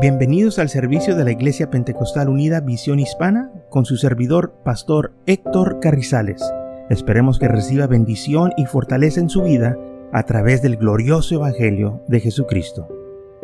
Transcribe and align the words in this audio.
Bienvenidos 0.00 0.60
al 0.60 0.68
servicio 0.68 1.16
de 1.16 1.24
la 1.24 1.32
Iglesia 1.32 1.70
Pentecostal 1.70 2.28
Unida 2.28 2.60
Visión 2.60 3.00
Hispana 3.00 3.50
con 3.68 3.84
su 3.84 3.96
servidor, 3.96 4.54
Pastor 4.64 5.12
Héctor 5.26 5.80
Carrizales. 5.80 6.40
Esperemos 6.88 7.40
que 7.40 7.48
reciba 7.48 7.88
bendición 7.88 8.52
y 8.56 8.66
fortaleza 8.66 9.18
en 9.18 9.28
su 9.28 9.42
vida 9.42 9.76
a 10.12 10.22
través 10.22 10.62
del 10.62 10.76
glorioso 10.76 11.34
Evangelio 11.34 12.04
de 12.06 12.20
Jesucristo. 12.20 12.86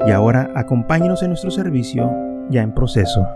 Y 0.07 0.13
ahora 0.13 0.53
acompáñenos 0.55 1.25
en 1.25 1.31
nuestro 1.31 1.51
servicio 1.51 2.09
ya 2.51 2.63
en 2.63 2.73
proceso. 2.73 3.27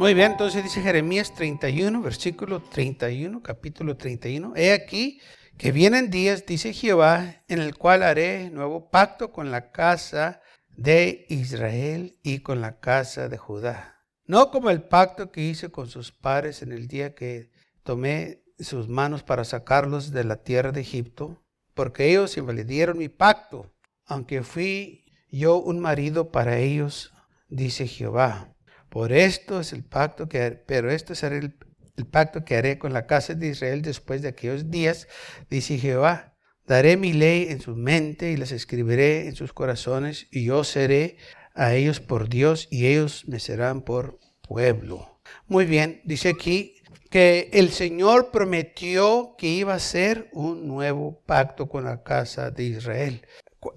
Muy 0.00 0.14
bien, 0.14 0.32
entonces 0.32 0.64
dice 0.64 0.80
Jeremías 0.80 1.32
31, 1.32 2.02
versículo 2.02 2.60
31, 2.60 3.40
capítulo 3.40 3.96
31. 3.96 4.54
He 4.56 4.72
aquí 4.72 5.20
que 5.58 5.72
vienen 5.72 6.10
días, 6.10 6.46
dice 6.46 6.72
Jehová, 6.72 7.42
en 7.48 7.58
el 7.58 7.76
cual 7.76 8.04
haré 8.04 8.48
nuevo 8.50 8.90
pacto 8.90 9.32
con 9.32 9.50
la 9.50 9.72
casa 9.72 10.40
de 10.68 11.26
Israel 11.28 12.16
y 12.22 12.38
con 12.38 12.60
la 12.60 12.78
casa 12.78 13.28
de 13.28 13.38
Judá. 13.38 14.06
No 14.24 14.52
como 14.52 14.70
el 14.70 14.82
pacto 14.82 15.32
que 15.32 15.40
hice 15.40 15.70
con 15.70 15.88
sus 15.88 16.12
padres 16.12 16.62
en 16.62 16.70
el 16.70 16.86
día 16.86 17.16
que 17.16 17.50
tomé 17.82 18.44
sus 18.60 18.88
manos 18.88 19.24
para 19.24 19.44
sacarlos 19.44 20.12
de 20.12 20.22
la 20.22 20.36
tierra 20.44 20.70
de 20.70 20.82
Egipto, 20.82 21.42
porque 21.74 22.08
ellos 22.08 22.36
invalidieron 22.36 22.96
mi 22.96 23.08
pacto, 23.08 23.74
aunque 24.06 24.42
fui 24.44 25.06
yo 25.28 25.58
un 25.58 25.80
marido 25.80 26.30
para 26.30 26.58
ellos, 26.58 27.12
dice 27.48 27.88
Jehová. 27.88 28.54
Por 28.88 29.12
esto 29.12 29.60
es 29.60 29.72
el 29.72 29.82
pacto 29.82 30.28
que, 30.28 30.52
pero 30.52 30.90
esto 30.90 31.16
será 31.16 31.36
el, 31.36 31.56
el 31.98 32.06
pacto 32.06 32.44
que 32.44 32.56
haré 32.56 32.78
con 32.78 32.92
la 32.92 33.06
casa 33.06 33.34
de 33.34 33.48
Israel 33.48 33.82
después 33.82 34.22
de 34.22 34.28
aquellos 34.28 34.70
días, 34.70 35.08
dice 35.50 35.78
Jehová. 35.78 36.36
Daré 36.66 36.96
mi 36.96 37.12
ley 37.12 37.46
en 37.48 37.60
su 37.60 37.74
mente 37.74 38.30
y 38.30 38.36
las 38.36 38.52
escribiré 38.52 39.26
en 39.26 39.34
sus 39.34 39.52
corazones, 39.52 40.28
y 40.30 40.44
yo 40.44 40.64
seré 40.64 41.16
a 41.54 41.74
ellos 41.74 42.00
por 42.00 42.28
Dios 42.28 42.68
y 42.70 42.86
ellos 42.86 43.24
me 43.26 43.40
serán 43.40 43.82
por 43.82 44.20
pueblo. 44.42 45.20
Muy 45.46 45.64
bien, 45.64 46.00
dice 46.04 46.28
aquí 46.28 46.76
que 47.10 47.50
el 47.52 47.70
Señor 47.70 48.30
prometió 48.30 49.34
que 49.38 49.48
iba 49.48 49.74
a 49.74 49.78
ser 49.78 50.28
un 50.32 50.68
nuevo 50.68 51.22
pacto 51.26 51.68
con 51.68 51.84
la 51.84 52.02
casa 52.02 52.50
de 52.50 52.64
Israel. 52.64 53.26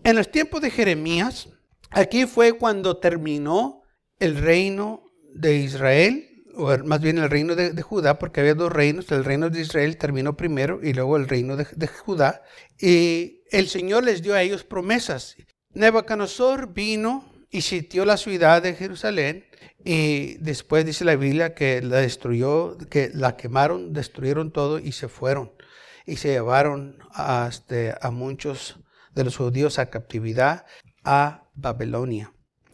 En 0.04 0.16
los 0.16 0.30
tiempos 0.30 0.62
de 0.62 0.70
Jeremías, 0.70 1.50
aquí 1.90 2.26
fue 2.26 2.54
cuando 2.54 2.98
terminó 2.98 3.84
el 4.20 4.38
reino 4.38 5.06
de 5.34 5.56
Israel 5.56 6.31
o 6.56 6.78
más 6.86 7.02
bien 7.02 7.18
el 7.18 7.30
reino 7.30 7.56
de, 7.56 7.82
Judá, 7.82 8.20
porque 8.20 8.42
había 8.42 8.56
dos 8.56 8.72
reinos, 8.72 9.12
el 9.12 9.26
reino 9.26 9.50
de 9.50 9.62
Israel 9.62 9.98
terminó 9.98 10.36
primero 10.38 10.80
y 10.82 10.94
luego 10.94 11.18
el 11.18 11.28
reino 11.28 11.56
de, 11.56 11.68
de 11.76 11.88
Judá, 11.88 12.44
y 12.80 13.42
el 13.52 13.68
Señor 13.68 14.04
les 14.04 14.22
dio 14.22 14.34
a 14.34 14.42
ellos 14.42 14.64
promesas. 14.64 15.36
Nebuchadnezzar 15.74 16.74
vino 16.74 17.32
y 17.50 17.62
sitió 17.62 18.06
la 18.06 18.18
ciudad 18.18 18.62
de 18.62 18.76
Jerusalén 18.76 19.46
y 19.84 20.36
después 20.36 20.86
dice 20.86 21.06
la 21.06 21.16
Biblia 21.16 21.54
que 21.54 21.82
la 21.82 21.98
destruyó, 21.98 22.78
que 22.90 23.12
la 23.14 23.38
quemaron, 23.38 23.94
destruyeron 23.94 24.52
todo 24.52 24.80
y 24.80 24.92
se 24.92 25.08
fueron 25.08 25.52
y 26.06 26.18
se 26.18 26.30
llevaron 26.30 26.98
a, 27.14 27.48
este, 27.50 27.94
a 28.00 28.12
muchos 28.12 28.80
de 29.14 29.24
los 29.24 29.38
judíos 29.38 29.80
a 29.80 29.90
captividad 29.90 30.66
a 31.04 31.46
Babilonia. 31.54 32.34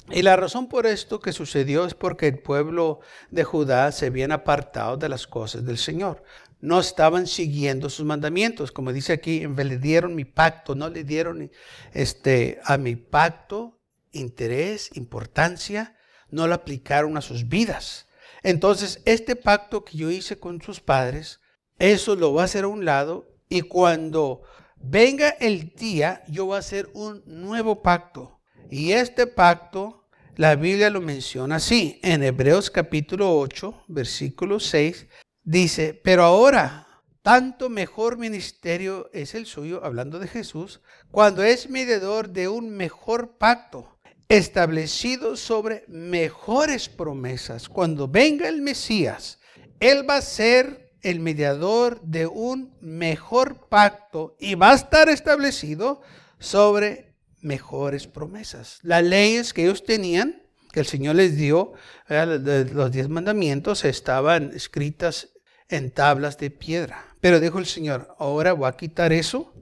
Y 0.10 0.22
la 0.22 0.38
razón 0.38 0.70
por 0.70 0.86
esto 0.86 1.20
que 1.20 1.34
sucedió 1.34 1.86
es 1.86 1.94
porque 1.94 2.28
el 2.28 2.40
pueblo 2.40 3.02
de 3.30 3.44
Judá 3.44 3.92
se 3.92 4.06
habían 4.06 4.32
apartado 4.32 4.96
de 4.96 5.10
las 5.10 5.28
cosas 5.28 5.66
del 5.66 5.78
Señor. 5.78 6.24
No 6.62 6.80
estaban 6.80 7.28
siguiendo 7.28 7.90
sus 7.90 8.06
mandamientos. 8.06 8.72
Como 8.72 8.94
dice 8.94 9.14
aquí, 9.14 9.46
le 9.46 9.78
dieron 9.78 10.16
mi 10.16 10.24
pacto, 10.24 10.76
no 10.76 10.90
le 10.90 11.04
dieron 11.04 11.52
este, 11.94 12.60
a 12.64 12.78
mi 12.78 12.96
pacto 12.96 13.80
interés, 14.14 14.96
importancia, 14.96 15.96
no 16.30 16.48
lo 16.48 16.56
aplicaron 16.56 17.18
a 17.18 17.22
sus 17.22 17.50
vidas. 17.50 18.08
Entonces, 18.44 19.02
este 19.06 19.36
pacto 19.36 19.84
que 19.84 19.98
yo 19.98 20.10
hice 20.10 20.40
con 20.40 20.62
sus 20.62 20.80
padres, 20.80 21.42
eso 21.80 22.16
lo 22.16 22.34
va 22.34 22.44
a 22.44 22.46
hacer 22.46 22.64
a 22.64 22.70
un 22.70 22.86
lado 22.86 23.28
y 23.50 23.62
cuando 23.62 24.44
venga 24.78 25.30
el 25.30 25.74
día, 25.76 26.24
yo 26.28 26.46
voy 26.46 26.56
a 26.56 26.60
hacer 26.60 26.90
un 26.94 27.24
nuevo 27.26 27.82
pacto 27.82 28.38
y 28.70 28.92
este 28.92 29.28
pacto, 29.28 29.97
la 30.38 30.56
Biblia 30.56 30.92
lo 30.92 31.02
menciona 31.02 31.56
así. 31.56 32.00
En 32.04 32.24
Hebreos 32.24 32.70
capítulo 32.70 33.38
8, 33.40 33.86
versículo 33.88 34.60
6, 34.60 35.08
dice, 35.44 36.00
pero 36.04 36.24
ahora 36.24 36.88
tanto 37.24 37.70
mejor 37.70 38.18
ministerio 38.18 39.10
es 39.14 39.34
el 39.34 39.48
suyo, 39.48 39.84
hablando 39.84 40.20
de 40.20 40.28
Jesús, 40.28 40.80
cuando 41.12 41.44
es 41.44 41.70
mediador 41.70 42.30
de 42.30 42.48
un 42.48 42.70
mejor 42.70 43.38
pacto, 43.38 43.98
establecido 44.30 45.36
sobre 45.38 45.84
mejores 45.88 46.88
promesas. 46.88 47.68
Cuando 47.68 48.08
venga 48.08 48.48
el 48.48 48.62
Mesías, 48.62 49.40
Él 49.80 50.08
va 50.08 50.18
a 50.18 50.22
ser 50.22 50.92
el 51.02 51.20
mediador 51.20 52.00
de 52.02 52.28
un 52.28 52.76
mejor 52.80 53.68
pacto 53.70 54.36
y 54.40 54.56
va 54.56 54.72
a 54.72 54.76
estar 54.76 55.10
establecido 55.10 56.02
sobre 56.40 57.07
mejores 57.42 58.08
promesas. 58.08 58.80
Las 58.82 59.04
leyes 59.04 59.54
que 59.54 59.64
ellos 59.64 59.84
tenían, 59.84 60.44
que 60.72 60.80
el 60.82 60.86
Señor 60.86 61.16
les 61.16 61.36
dio, 61.36 61.74
los 62.08 62.92
diez 62.92 63.10
mandamientos, 63.10 63.86
estaban 63.86 64.52
escritas 64.54 65.30
en 65.70 65.92
tablas 65.92 66.38
de 66.38 66.52
piedra. 66.52 67.06
Pero 67.22 67.40
dijo 67.40 67.60
el 67.60 67.66
Señor, 67.66 68.16
ahora 68.20 68.54
voy 68.54 68.68
a 68.70 68.78
quitar 68.78 69.12
eso 69.12 69.54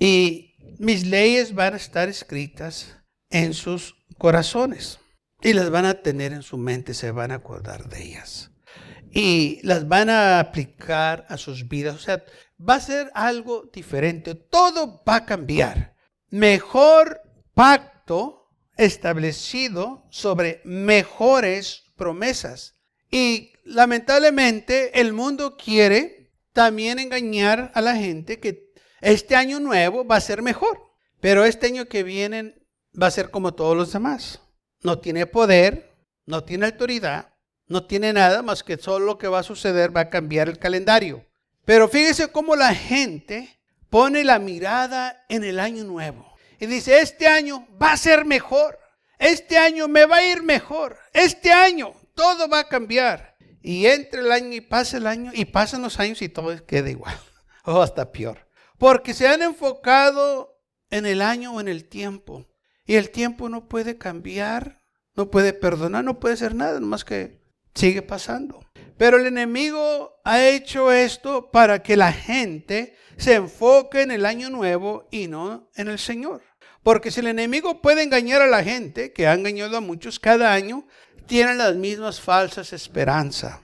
y 0.00 0.56
mis 0.78 1.06
leyes 1.06 1.54
van 1.54 1.74
a 1.74 1.78
estar 1.78 2.08
escritas 2.08 2.96
en 3.30 3.54
sus 3.54 3.94
corazones 4.18 4.98
y 5.42 5.52
las 5.52 5.70
van 5.70 5.84
a 5.84 5.94
tener 5.94 6.32
en 6.32 6.42
su 6.42 6.56
mente, 6.56 6.94
se 6.94 7.10
van 7.10 7.30
a 7.30 7.36
acordar 7.36 7.88
de 7.88 8.02
ellas. 8.02 8.50
Y 9.12 9.60
las 9.62 9.86
van 9.86 10.10
a 10.10 10.40
aplicar 10.40 11.26
a 11.28 11.36
sus 11.36 11.68
vidas. 11.68 11.94
O 11.94 11.98
sea, 11.98 12.24
va 12.58 12.76
a 12.76 12.80
ser 12.80 13.10
algo 13.14 13.70
diferente. 13.72 14.34
Todo 14.34 15.02
va 15.08 15.16
a 15.16 15.26
cambiar. 15.26 15.94
Mejor 16.30 17.20
pacto 17.54 18.50
establecido 18.76 20.04
sobre 20.10 20.60
mejores 20.64 21.84
promesas. 21.96 22.74
Y 23.10 23.52
lamentablemente 23.64 25.00
el 25.00 25.12
mundo 25.12 25.56
quiere 25.56 26.32
también 26.52 26.98
engañar 26.98 27.70
a 27.74 27.80
la 27.80 27.96
gente 27.96 28.40
que 28.40 28.72
este 29.00 29.36
año 29.36 29.60
nuevo 29.60 30.04
va 30.04 30.16
a 30.16 30.20
ser 30.20 30.42
mejor, 30.42 30.80
pero 31.20 31.44
este 31.44 31.66
año 31.66 31.86
que 31.86 32.02
viene 32.02 32.54
va 33.00 33.08
a 33.08 33.12
ser 33.12 33.30
como 33.30 33.54
todos 33.54 33.76
los 33.76 33.92
demás. 33.92 34.40
No 34.82 34.98
tiene 34.98 35.26
poder, 35.26 35.94
no 36.26 36.44
tiene 36.44 36.66
autoridad, 36.66 37.32
no 37.66 37.86
tiene 37.86 38.12
nada 38.12 38.42
más 38.42 38.62
que 38.62 38.76
solo 38.76 39.06
lo 39.06 39.18
que 39.18 39.28
va 39.28 39.40
a 39.40 39.44
suceder 39.44 39.96
va 39.96 40.02
a 40.02 40.10
cambiar 40.10 40.48
el 40.48 40.58
calendario. 40.58 41.24
Pero 41.64 41.88
fíjese 41.88 42.30
cómo 42.30 42.56
la 42.56 42.74
gente 42.74 43.60
pone 43.88 44.24
la 44.24 44.38
mirada 44.38 45.24
en 45.28 45.44
el 45.44 45.58
año 45.60 45.84
nuevo 45.84 46.33
y 46.58 46.66
dice, 46.66 47.00
este 47.00 47.26
año 47.26 47.66
va 47.80 47.92
a 47.92 47.96
ser 47.96 48.24
mejor, 48.24 48.78
este 49.18 49.58
año 49.58 49.88
me 49.88 50.06
va 50.06 50.16
a 50.16 50.26
ir 50.26 50.42
mejor, 50.42 50.98
este 51.12 51.52
año 51.52 51.92
todo 52.14 52.48
va 52.48 52.60
a 52.60 52.68
cambiar. 52.68 53.34
Y 53.60 53.86
entre 53.86 54.20
el 54.20 54.30
año 54.30 54.52
y 54.52 54.60
pasa 54.60 54.98
el 54.98 55.06
año 55.06 55.32
y 55.34 55.46
pasan 55.46 55.82
los 55.82 55.98
años 55.98 56.20
y 56.20 56.28
todo 56.28 56.64
queda 56.66 56.90
igual, 56.90 57.18
o 57.64 57.80
hasta 57.80 58.12
peor. 58.12 58.46
Porque 58.78 59.14
se 59.14 59.26
han 59.26 59.42
enfocado 59.42 60.60
en 60.90 61.06
el 61.06 61.22
año 61.22 61.54
o 61.54 61.60
en 61.60 61.68
el 61.68 61.88
tiempo. 61.88 62.46
Y 62.84 62.96
el 62.96 63.10
tiempo 63.10 63.48
no 63.48 63.66
puede 63.68 63.96
cambiar, 63.96 64.82
no 65.14 65.30
puede 65.30 65.54
perdonar, 65.54 66.04
no 66.04 66.20
puede 66.20 66.34
hacer 66.34 66.54
nada, 66.54 66.80
más 66.80 67.04
que 67.04 67.40
sigue 67.74 68.02
pasando. 68.02 68.60
Pero 68.96 69.18
el 69.18 69.26
enemigo 69.26 70.20
ha 70.24 70.46
hecho 70.46 70.92
esto 70.92 71.50
para 71.50 71.82
que 71.82 71.96
la 71.96 72.12
gente 72.12 72.96
se 73.16 73.34
enfoque 73.34 74.02
en 74.02 74.10
el 74.10 74.26
año 74.26 74.50
nuevo 74.50 75.08
y 75.10 75.26
no 75.26 75.70
en 75.74 75.88
el 75.88 75.98
Señor. 75.98 76.42
Porque 76.82 77.10
si 77.10 77.20
el 77.20 77.28
enemigo 77.28 77.80
puede 77.80 78.02
engañar 78.02 78.42
a 78.42 78.46
la 78.46 78.62
gente, 78.62 79.12
que 79.12 79.26
ha 79.26 79.34
engañado 79.34 79.78
a 79.78 79.80
muchos 79.80 80.20
cada 80.20 80.52
año, 80.52 80.86
tienen 81.26 81.58
las 81.58 81.74
mismas 81.74 82.20
falsas 82.20 82.72
esperanzas. 82.72 83.60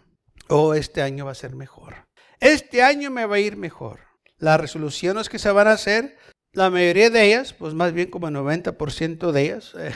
Oh, 0.48 0.74
este 0.74 1.02
año 1.02 1.26
va 1.26 1.32
a 1.32 1.36
ser 1.36 1.54
mejor. 1.54 2.06
Este 2.40 2.82
año 2.82 3.10
me 3.10 3.26
va 3.26 3.36
a 3.36 3.40
ir 3.40 3.56
mejor. 3.56 4.00
Las 4.38 4.58
resoluciones 4.58 5.28
que 5.28 5.38
se 5.38 5.50
van 5.50 5.68
a 5.68 5.72
hacer, 5.72 6.16
la 6.52 6.70
mayoría 6.70 7.10
de 7.10 7.26
ellas, 7.26 7.52
pues 7.52 7.74
más 7.74 7.92
bien 7.92 8.10
como 8.10 8.28
el 8.28 8.34
90% 8.34 9.30
de 9.30 9.42
ellas, 9.42 9.74
eh, 9.78 9.92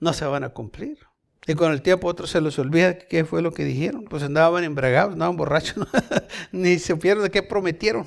no 0.00 0.12
se 0.12 0.26
van 0.26 0.44
a 0.44 0.50
cumplir. 0.50 0.98
Y 1.46 1.54
con 1.54 1.72
el 1.72 1.82
tiempo 1.82 2.08
otros 2.08 2.30
se 2.30 2.40
les 2.40 2.58
olvida 2.58 2.98
qué 2.98 3.24
fue 3.24 3.42
lo 3.42 3.52
que 3.52 3.64
dijeron. 3.64 4.04
Pues 4.04 4.22
andaban 4.22 4.64
embragados, 4.64 5.12
andaban 5.12 5.36
borrachos, 5.36 5.86
ni 6.52 6.78
supieron 6.78 7.22
de 7.22 7.30
qué 7.30 7.42
prometieron. 7.42 8.06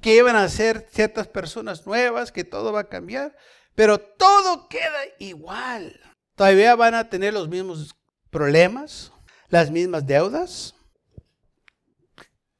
Que 0.00 0.16
iban 0.16 0.36
a 0.36 0.48
ser 0.48 0.88
ciertas 0.90 1.28
personas 1.28 1.86
nuevas, 1.86 2.32
que 2.32 2.44
todo 2.44 2.72
va 2.72 2.80
a 2.80 2.88
cambiar. 2.88 3.36
Pero 3.74 3.98
todo 3.98 4.68
queda 4.68 5.02
igual. 5.18 6.00
Todavía 6.36 6.74
van 6.74 6.94
a 6.94 7.10
tener 7.10 7.34
los 7.34 7.48
mismos 7.48 7.94
problemas, 8.30 9.12
las 9.48 9.70
mismas 9.70 10.06
deudas, 10.06 10.74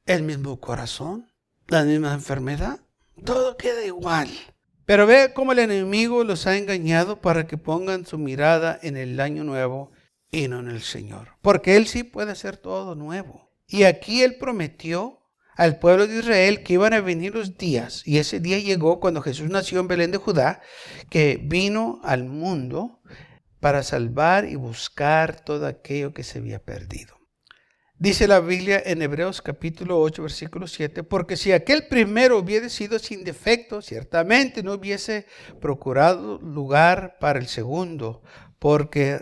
el 0.07 0.23
mismo 0.23 0.61
corazón, 0.61 1.31
la 1.67 1.83
misma 1.85 2.13
enfermedad. 2.13 2.81
Todo 3.25 3.57
queda 3.57 3.85
igual. 3.85 4.29
Pero 4.85 5.07
ve 5.07 5.33
cómo 5.35 5.53
el 5.53 5.61
enemigo 5.61 6.25
los 6.25 6.47
ha 6.47 6.59
engañado 6.59 7.21
para 7.21 7.47
que 7.47 7.57
pongan 7.57 8.05
su 8.05 8.19
mirada 8.19 8.79
en 8.83 8.99
el 8.99 9.19
año 9.19 9.43
nuevo 9.43 9.94
y 10.35 10.49
no 10.49 10.61
en 10.61 10.69
el 10.69 10.83
Señor. 10.83 11.29
Porque 11.43 11.77
Él 11.77 11.87
sí 11.87 12.03
puede 12.03 12.33
hacer 12.33 12.57
todo 12.57 12.95
nuevo. 12.95 13.53
Y 13.69 13.85
aquí 13.85 14.23
Él 14.23 14.37
prometió 14.37 15.21
al 15.57 15.79
pueblo 15.79 16.07
de 16.07 16.19
Israel 16.19 16.63
que 16.63 16.75
iban 16.75 16.93
a 16.93 17.01
venir 17.01 17.35
los 17.35 17.57
días. 17.57 18.03
Y 18.05 18.19
ese 18.19 18.41
día 18.41 18.59
llegó 18.59 18.99
cuando 18.99 19.23
Jesús 19.23 19.49
nació 19.49 19.81
en 19.81 19.89
Belén 19.89 20.11
de 20.11 20.19
Judá, 20.19 20.61
que 21.09 21.41
vino 21.43 22.01
al 22.03 22.25
mundo 22.25 23.01
para 23.61 23.83
salvar 23.83 24.47
y 24.47 24.57
buscar 24.57 25.45
todo 25.45 25.67
aquello 25.67 26.13
que 26.13 26.25
se 26.25 26.39
había 26.39 26.59
perdido. 26.59 27.15
Dice 27.97 28.27
la 28.27 28.41
Biblia 28.41 28.83
en 28.85 29.01
Hebreos 29.03 29.41
capítulo 29.41 30.01
8, 30.01 30.23
versículo 30.23 30.67
7, 30.67 31.05
porque 31.05 31.37
si 31.37 31.53
aquel 31.53 31.87
primero 31.87 32.39
hubiese 32.39 32.69
sido 32.69 32.99
sin 32.99 33.23
defecto, 33.23 33.81
ciertamente 33.81 34.65
no 34.65 34.73
hubiese 34.73 35.27
procurado 35.61 36.41
lugar 36.41 37.19
para 37.21 37.39
el 37.39 37.47
segundo, 37.47 38.23
porque 38.59 39.21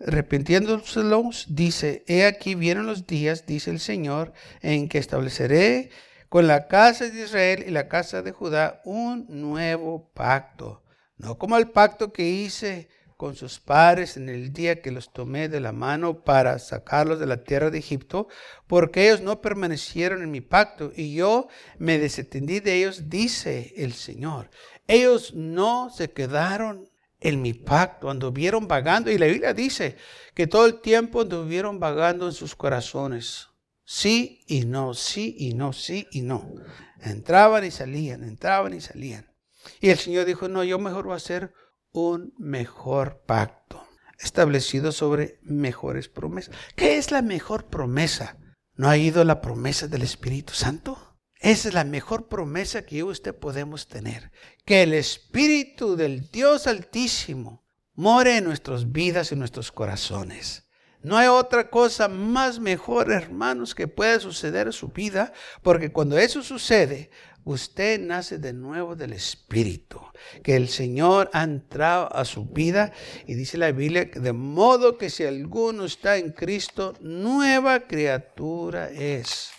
arrepintiéndoselos, 0.00 1.46
dice, 1.48 2.04
he 2.06 2.24
aquí 2.24 2.54
vienen 2.54 2.86
los 2.86 3.06
días, 3.06 3.46
dice 3.46 3.70
el 3.70 3.80
Señor, 3.80 4.32
en 4.60 4.88
que 4.88 4.98
estableceré 4.98 5.90
con 6.28 6.46
la 6.46 6.66
casa 6.66 7.08
de 7.08 7.22
Israel 7.22 7.64
y 7.66 7.70
la 7.70 7.88
casa 7.88 8.22
de 8.22 8.32
Judá 8.32 8.80
un 8.84 9.26
nuevo 9.28 10.10
pacto, 10.14 10.82
no 11.16 11.38
como 11.38 11.56
el 11.56 11.70
pacto 11.70 12.12
que 12.12 12.28
hice 12.28 12.88
con 13.16 13.36
sus 13.36 13.60
padres 13.60 14.16
en 14.16 14.28
el 14.28 14.52
día 14.52 14.82
que 14.82 14.90
los 14.90 15.12
tomé 15.12 15.48
de 15.48 15.60
la 15.60 15.72
mano 15.72 16.24
para 16.24 16.58
sacarlos 16.58 17.20
de 17.20 17.26
la 17.26 17.44
tierra 17.44 17.70
de 17.70 17.78
Egipto, 17.78 18.28
porque 18.66 19.06
ellos 19.06 19.20
no 19.20 19.40
permanecieron 19.40 20.22
en 20.22 20.30
mi 20.30 20.40
pacto 20.40 20.92
y 20.94 21.14
yo 21.14 21.48
me 21.78 21.98
desentendí 21.98 22.60
de 22.60 22.74
ellos, 22.74 23.08
dice 23.08 23.72
el 23.76 23.92
Señor. 23.92 24.50
Ellos 24.88 25.32
no 25.34 25.90
se 25.90 26.10
quedaron 26.10 26.90
en 27.24 27.40
mi 27.40 27.54
pacto, 27.54 28.10
anduvieron 28.10 28.68
vagando 28.68 29.10
y 29.10 29.16
la 29.16 29.26
Biblia 29.26 29.54
dice 29.54 29.96
que 30.34 30.46
todo 30.46 30.66
el 30.66 30.80
tiempo 30.80 31.22
anduvieron 31.22 31.80
vagando 31.80 32.26
en 32.26 32.34
sus 32.34 32.54
corazones. 32.54 33.48
Sí 33.82 34.44
y 34.46 34.66
no, 34.66 34.92
sí 34.92 35.34
y 35.38 35.54
no, 35.54 35.72
sí 35.72 36.06
y 36.10 36.20
no. 36.20 36.52
Entraban 37.00 37.64
y 37.64 37.70
salían, 37.70 38.24
entraban 38.24 38.74
y 38.74 38.80
salían. 38.82 39.34
Y 39.80 39.88
el 39.88 39.98
Señor 39.98 40.26
dijo, 40.26 40.48
no, 40.48 40.64
yo 40.64 40.78
mejor 40.78 41.04
voy 41.04 41.14
a 41.14 41.16
hacer 41.16 41.54
un 41.92 42.34
mejor 42.38 43.22
pacto, 43.26 43.82
establecido 44.18 44.92
sobre 44.92 45.38
mejores 45.42 46.08
promesas. 46.08 46.54
¿Qué 46.76 46.98
es 46.98 47.10
la 47.10 47.22
mejor 47.22 47.66
promesa? 47.66 48.36
¿No 48.74 48.90
ha 48.90 48.98
ido 48.98 49.24
la 49.24 49.40
promesa 49.40 49.88
del 49.88 50.02
Espíritu 50.02 50.52
Santo? 50.52 51.13
Esa 51.44 51.68
es 51.68 51.74
la 51.74 51.84
mejor 51.84 52.26
promesa 52.26 52.86
que 52.86 52.96
yo 52.96 53.08
y 53.08 53.10
usted 53.10 53.34
podemos 53.34 53.86
tener. 53.86 54.32
Que 54.64 54.82
el 54.82 54.94
Espíritu 54.94 55.94
del 55.94 56.30
Dios 56.30 56.66
Altísimo 56.66 57.62
more 57.92 58.38
en 58.38 58.44
nuestras 58.44 58.90
vidas 58.90 59.30
y 59.30 59.36
nuestros 59.36 59.70
corazones. 59.70 60.64
No 61.02 61.18
hay 61.18 61.28
otra 61.28 61.68
cosa 61.68 62.08
más 62.08 62.60
mejor, 62.60 63.12
hermanos, 63.12 63.74
que 63.74 63.88
pueda 63.88 64.18
suceder 64.20 64.68
en 64.68 64.72
su 64.72 64.88
vida, 64.88 65.34
porque 65.60 65.92
cuando 65.92 66.16
eso 66.16 66.42
sucede, 66.42 67.10
usted 67.44 68.00
nace 68.00 68.38
de 68.38 68.54
nuevo 68.54 68.96
del 68.96 69.12
Espíritu, 69.12 70.00
que 70.42 70.56
el 70.56 70.70
Señor 70.70 71.28
ha 71.34 71.42
entrado 71.42 72.10
a 72.16 72.24
su 72.24 72.46
vida 72.46 72.90
y 73.26 73.34
dice 73.34 73.58
la 73.58 73.70
Biblia, 73.70 74.06
de 74.06 74.32
modo 74.32 74.96
que 74.96 75.10
si 75.10 75.24
alguno 75.24 75.84
está 75.84 76.16
en 76.16 76.32
Cristo, 76.32 76.94
nueva 77.02 77.80
criatura 77.80 78.88
es. 78.88 79.50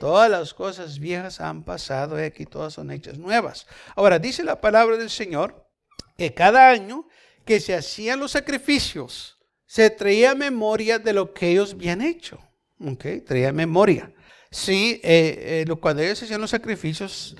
Todas 0.00 0.30
las 0.30 0.54
cosas 0.54 0.98
viejas 0.98 1.42
han 1.42 1.62
pasado 1.62 2.18
y 2.18 2.24
aquí 2.24 2.46
todas 2.46 2.72
son 2.72 2.90
hechas 2.90 3.18
nuevas. 3.18 3.66
Ahora 3.94 4.18
dice 4.18 4.42
la 4.42 4.58
palabra 4.58 4.96
del 4.96 5.10
Señor 5.10 5.68
que 6.16 6.32
cada 6.32 6.70
año 6.70 7.06
que 7.44 7.60
se 7.60 7.74
hacían 7.74 8.18
los 8.18 8.30
sacrificios, 8.30 9.36
se 9.66 9.90
traía 9.90 10.34
memoria 10.34 10.98
de 10.98 11.12
lo 11.12 11.34
que 11.34 11.50
ellos 11.50 11.74
habían 11.74 12.00
hecho. 12.00 12.38
¿Ok? 12.82 13.04
Traía 13.26 13.52
memoria. 13.52 14.10
Sí, 14.50 15.02
eh, 15.04 15.66
eh, 15.68 15.76
cuando 15.78 16.00
ellos 16.00 16.22
hacían 16.22 16.40
los 16.40 16.48
sacrificios, 16.48 17.36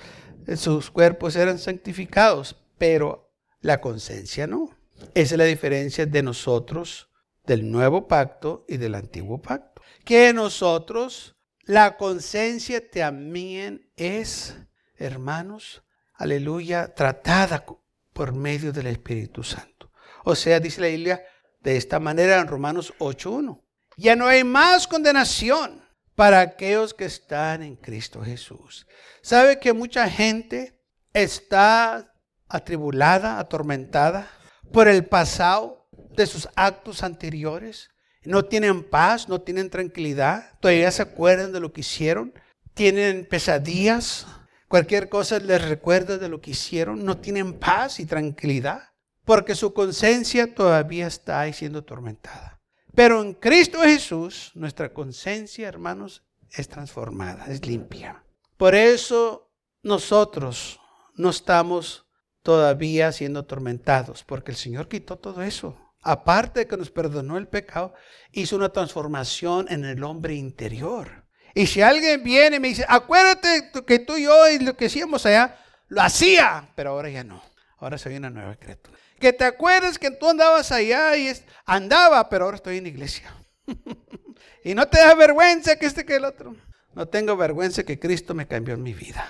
eh, 0.47 0.55
sus 0.55 0.91
cuerpos 0.91 1.37
eran 1.37 1.59
santificados, 1.59 2.57
pero 2.77 3.33
la 3.63 3.81
conciencia 3.81 4.47
no. 4.47 4.77
Esa 5.15 5.35
es 5.35 5.39
la 5.39 5.45
diferencia 5.45 6.05
de 6.05 6.23
nosotros, 6.23 7.09
del 7.47 7.71
nuevo 7.71 8.07
pacto 8.07 8.67
y 8.69 8.77
del 8.77 8.97
antiguo 8.97 9.41
pacto. 9.41 9.81
Que 10.05 10.35
nosotros, 10.35 11.37
la 11.71 11.97
conciencia 11.97 12.91
también 12.91 13.93
es, 13.95 14.57
hermanos, 14.97 15.85
aleluya, 16.15 16.97
tratada 16.97 17.65
por 18.13 18.33
medio 18.33 18.73
del 18.73 18.89
Espíritu 18.89 19.45
Santo. 19.45 19.93
O 20.25 20.35
sea, 20.35 20.59
dice 20.59 20.81
la 20.81 20.89
Biblia 20.89 21.23
de 21.61 21.77
esta 21.77 22.01
manera 22.01 22.41
en 22.41 22.49
Romanos 22.49 22.93
8.1. 22.99 23.63
Ya 23.97 24.17
no 24.17 24.27
hay 24.27 24.43
más 24.43 24.89
condenación 24.89 25.81
para 26.17 26.41
aquellos 26.41 26.93
que 26.93 27.05
están 27.05 27.63
en 27.63 27.77
Cristo 27.77 28.21
Jesús. 28.21 28.89
¿Sabe 29.23 29.61
que 29.61 29.73
mucha 29.73 30.11
gente 30.11 30.77
está 31.13 32.13
atribulada, 32.49 33.39
atormentada 33.39 34.29
por 34.73 34.89
el 34.89 35.07
pasado 35.07 35.89
de 35.93 36.27
sus 36.27 36.49
actos 36.57 37.05
anteriores? 37.05 37.91
No 38.23 38.45
tienen 38.45 38.85
paz, 38.85 39.29
no 39.29 39.41
tienen 39.41 39.71
tranquilidad, 39.71 40.59
todavía 40.61 40.91
se 40.91 41.03
acuerdan 41.03 41.53
de 41.53 41.61
lo 41.61 41.73
que 41.73 41.81
hicieron, 41.81 42.35
tienen 42.75 43.27
pesadillas, 43.27 44.27
cualquier 44.69 45.09
cosa 45.09 45.39
les 45.39 45.67
recuerda 45.67 46.19
de 46.19 46.29
lo 46.29 46.41
que 46.41 46.53
hicieron, 46.53 47.05
no 47.05 47.19
tienen 47.19 47.59
paz 47.59 47.99
y 47.99 48.07
tranquilidad, 48.07 48.91
porque 49.25 49.55
su 49.55 49.73
conciencia 49.73 50.55
todavía 50.55 51.07
está 51.07 51.41
ahí 51.41 51.53
siendo 51.53 51.81
atormentada. 51.81 52.61
Pero 52.95 53.23
en 53.23 53.35
Cristo 53.35 53.81
Jesús, 53.81 54.51
nuestra 54.55 54.93
conciencia, 54.93 55.69
hermanos, 55.69 56.25
es 56.51 56.69
transformada, 56.69 57.47
es 57.47 57.67
limpia. 57.67 58.25
Por 58.57 58.75
eso 58.75 59.51
nosotros 59.83 60.81
no 61.15 61.31
estamos 61.31 62.07
todavía 62.43 63.13
siendo 63.13 63.41
atormentados, 63.41 64.25
porque 64.25 64.51
el 64.51 64.57
Señor 64.57 64.89
quitó 64.89 65.17
todo 65.17 65.43
eso. 65.43 65.77
Aparte 66.03 66.61
de 66.61 66.67
que 66.67 66.77
nos 66.77 66.91
perdonó 66.91 67.37
el 67.37 67.49
pecado, 67.49 67.95
hizo 68.33 68.57
una 68.57 68.71
transformación 68.71 69.67
en 69.69 69.85
el 69.85 70.03
hombre 70.03 70.35
interior. 70.35 71.27
Y 71.55 71.67
si 71.67 71.83
alguien 71.83 72.23
viene 72.23 72.57
y 72.57 72.61
me 72.61 72.69
dice, 72.69 72.87
acuérdate 72.89 73.71
que 73.87 73.99
tú 73.99 74.17
y 74.17 74.25
yo 74.25 74.49
y 74.49 74.61
lo 74.61 74.77
que 74.77 74.87
hacíamos 74.87 75.27
allá, 75.27 75.59
lo 75.89 76.01
hacía, 76.01 76.71
pero 76.75 76.91
ahora 76.91 77.11
ya 77.11 77.25
no. 77.25 77.43
Ahora 77.79 77.99
soy 77.99 78.17
una 78.17 78.31
nueva 78.31 78.57
criatura 78.57 78.99
que 79.21 79.33
te 79.35 79.45
acuerdas 79.45 79.99
que 79.99 80.11
tú 80.11 80.29
andabas 80.29 80.73
allá 80.73 81.17
y 81.17 81.31
andaba, 81.67 82.29
pero 82.29 82.47
ahora 82.47 82.57
estoy 82.57 82.79
en 82.79 82.87
iglesia. 82.87 83.33
y 84.65 84.75
no 84.75 84.89
te 84.89 84.99
da 84.99 85.15
vergüenza 85.15 85.77
que 85.77 85.87
este 85.87 86.05
que 86.05 86.17
el 86.17 86.25
otro. 86.25 86.57
No 86.95 87.07
tengo 87.07 87.37
vergüenza 87.37 87.85
que 87.85 88.01
Cristo 88.01 88.35
me 88.35 88.49
cambió 88.49 88.75
en 88.75 88.83
mi 88.83 88.95
vida. 88.95 89.29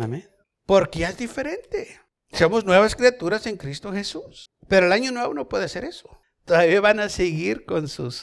Amén. 0.00 0.28
Porque 0.66 1.04
es 1.04 1.16
diferente. 1.16 2.00
Somos 2.32 2.64
nuevas 2.64 2.94
criaturas 2.94 3.46
en 3.46 3.56
Cristo 3.56 3.92
Jesús. 3.92 4.49
Pero 4.70 4.86
el 4.86 4.92
año 4.92 5.10
nuevo 5.10 5.34
no 5.34 5.48
puede 5.48 5.68
ser 5.68 5.84
eso. 5.84 6.08
Todavía 6.44 6.80
van 6.80 7.00
a 7.00 7.08
seguir 7.08 7.64
con 7.64 7.88
su 7.88 8.14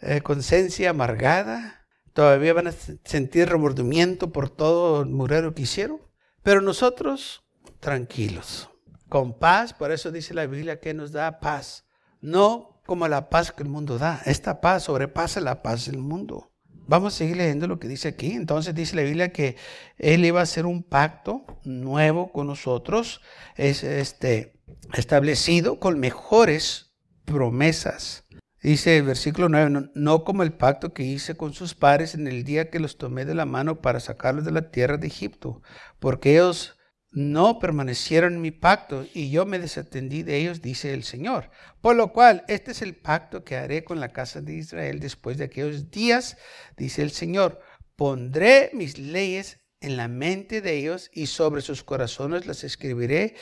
eh, 0.00 0.20
conciencia 0.20 0.90
amargada. 0.90 1.86
Todavía 2.12 2.52
van 2.52 2.66
a 2.66 2.72
sentir 3.04 3.48
remordimiento 3.48 4.32
por 4.32 4.50
todo 4.50 5.02
el 5.02 5.10
murero 5.10 5.54
que 5.54 5.62
hicieron. 5.62 6.00
Pero 6.42 6.60
nosotros, 6.60 7.44
tranquilos 7.78 8.68
con 9.08 9.38
paz, 9.38 9.74
por 9.74 9.92
eso 9.92 10.10
dice 10.10 10.34
la 10.34 10.46
Biblia 10.46 10.80
que 10.80 10.92
nos 10.92 11.12
da 11.12 11.38
paz, 11.38 11.84
no 12.20 12.80
como 12.84 13.06
la 13.06 13.30
paz 13.30 13.52
que 13.52 13.62
el 13.62 13.68
mundo 13.68 13.96
da. 13.96 14.22
Esta 14.24 14.60
paz 14.60 14.82
sobrepasa 14.82 15.40
la 15.40 15.62
paz 15.62 15.86
del 15.86 15.98
mundo. 15.98 16.51
Vamos 16.86 17.14
a 17.14 17.18
seguir 17.18 17.36
leyendo 17.36 17.66
lo 17.66 17.78
que 17.78 17.88
dice 17.88 18.08
aquí. 18.08 18.32
Entonces 18.32 18.74
dice 18.74 18.96
la 18.96 19.02
Biblia 19.02 19.32
que 19.32 19.56
Él 19.98 20.24
iba 20.24 20.40
a 20.40 20.44
hacer 20.44 20.66
un 20.66 20.82
pacto 20.82 21.44
nuevo 21.64 22.32
con 22.32 22.46
nosotros, 22.46 23.20
es 23.56 23.84
este, 23.84 24.54
establecido 24.94 25.78
con 25.78 26.00
mejores 26.00 26.92
promesas. 27.24 28.24
Dice 28.62 28.98
el 28.98 29.02
versículo 29.02 29.48
9, 29.48 29.90
no, 29.94 30.22
como 30.22 30.44
el 30.44 30.52
pacto 30.52 30.92
que 30.92 31.02
hice 31.02 31.36
con 31.36 31.52
sus 31.52 31.74
padres 31.74 32.14
en 32.14 32.28
el 32.28 32.44
día 32.44 32.70
que 32.70 32.78
los 32.78 32.96
tomé 32.96 33.24
de 33.24 33.34
la 33.34 33.44
mano 33.44 33.80
para 33.80 33.98
sacarlos 33.98 34.44
de 34.44 34.52
la 34.52 34.70
tierra 34.70 34.98
de 34.98 35.08
Egipto, 35.08 35.62
porque 35.98 36.34
ellos 36.34 36.78
no 37.12 37.58
permanecieron 37.58 38.34
en 38.34 38.40
mi 38.40 38.50
pacto 38.50 39.06
y 39.12 39.30
yo 39.30 39.44
me 39.44 39.58
desatendí 39.58 40.22
de 40.22 40.38
ellos, 40.38 40.62
dice 40.62 40.94
el 40.94 41.04
Señor. 41.04 41.50
Por 41.80 41.94
lo 41.94 42.12
cual, 42.12 42.44
este 42.48 42.72
es 42.72 42.80
el 42.80 42.96
pacto 42.96 43.44
que 43.44 43.56
haré 43.56 43.84
con 43.84 44.00
la 44.00 44.12
casa 44.12 44.40
de 44.40 44.54
Israel 44.54 44.98
después 44.98 45.36
de 45.36 45.44
aquellos 45.44 45.90
días, 45.90 46.38
dice 46.76 47.02
el 47.02 47.10
Señor. 47.10 47.60
Pondré 47.96 48.70
mis 48.72 48.98
leyes 48.98 49.60
en 49.80 49.96
la 49.96 50.08
mente 50.08 50.62
de 50.62 50.78
ellos 50.78 51.10
y 51.12 51.26
sobre 51.26 51.60
sus 51.60 51.82
corazones 51.82 52.46
las 52.46 52.64
escribiré 52.64 53.34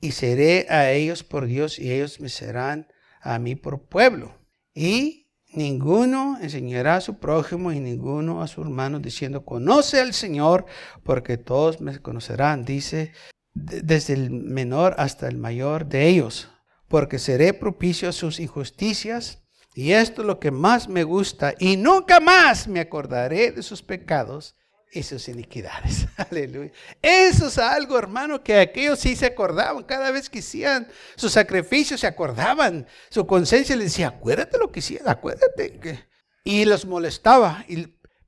y 0.00 0.12
seré 0.12 0.66
a 0.70 0.90
ellos 0.90 1.22
por 1.22 1.46
Dios 1.46 1.78
y 1.78 1.92
ellos 1.92 2.20
me 2.20 2.30
serán 2.30 2.88
a 3.20 3.38
mí 3.38 3.54
por 3.54 3.88
pueblo. 3.88 4.38
Y 4.72 5.19
Ninguno 5.52 6.38
enseñará 6.40 6.96
a 6.96 7.00
su 7.00 7.18
prójimo 7.18 7.72
y 7.72 7.80
ninguno 7.80 8.42
a 8.42 8.46
su 8.46 8.62
hermano 8.62 9.00
diciendo, 9.00 9.44
conoce 9.44 10.00
al 10.00 10.14
Señor, 10.14 10.66
porque 11.02 11.38
todos 11.38 11.80
me 11.80 11.98
conocerán, 11.98 12.64
dice 12.64 13.12
desde 13.52 14.14
el 14.14 14.30
menor 14.30 14.94
hasta 14.98 15.26
el 15.26 15.36
mayor 15.36 15.86
de 15.86 16.06
ellos, 16.06 16.48
porque 16.86 17.18
seré 17.18 17.52
propicio 17.52 18.08
a 18.08 18.12
sus 18.12 18.38
injusticias. 18.38 19.42
Y 19.74 19.92
esto 19.92 20.22
es 20.22 20.26
lo 20.26 20.40
que 20.40 20.50
más 20.50 20.88
me 20.88 21.04
gusta, 21.04 21.54
y 21.58 21.76
nunca 21.76 22.20
más 22.20 22.66
me 22.66 22.80
acordaré 22.80 23.52
de 23.52 23.62
sus 23.62 23.82
pecados 23.82 24.56
y 24.92 25.02
sus 25.02 25.28
iniquidades. 25.28 26.06
Aleluya. 26.16 26.72
Eso 27.00 27.46
es 27.46 27.58
algo, 27.58 27.98
hermano, 27.98 28.42
que 28.42 28.58
aquellos 28.58 28.98
sí 28.98 29.14
se 29.14 29.26
acordaban. 29.26 29.84
Cada 29.84 30.10
vez 30.10 30.28
que 30.28 30.40
hacían 30.40 30.88
sus 31.16 31.32
sacrificios, 31.32 32.00
se 32.00 32.06
acordaban. 32.06 32.86
Su 33.08 33.26
conciencia 33.26 33.76
les 33.76 33.92
decía, 33.92 34.08
acuérdate 34.08 34.58
lo 34.58 34.70
que 34.70 34.80
hicieron, 34.80 35.08
acuérdate. 35.08 36.08
Y 36.44 36.64
los 36.64 36.84
molestaba. 36.84 37.64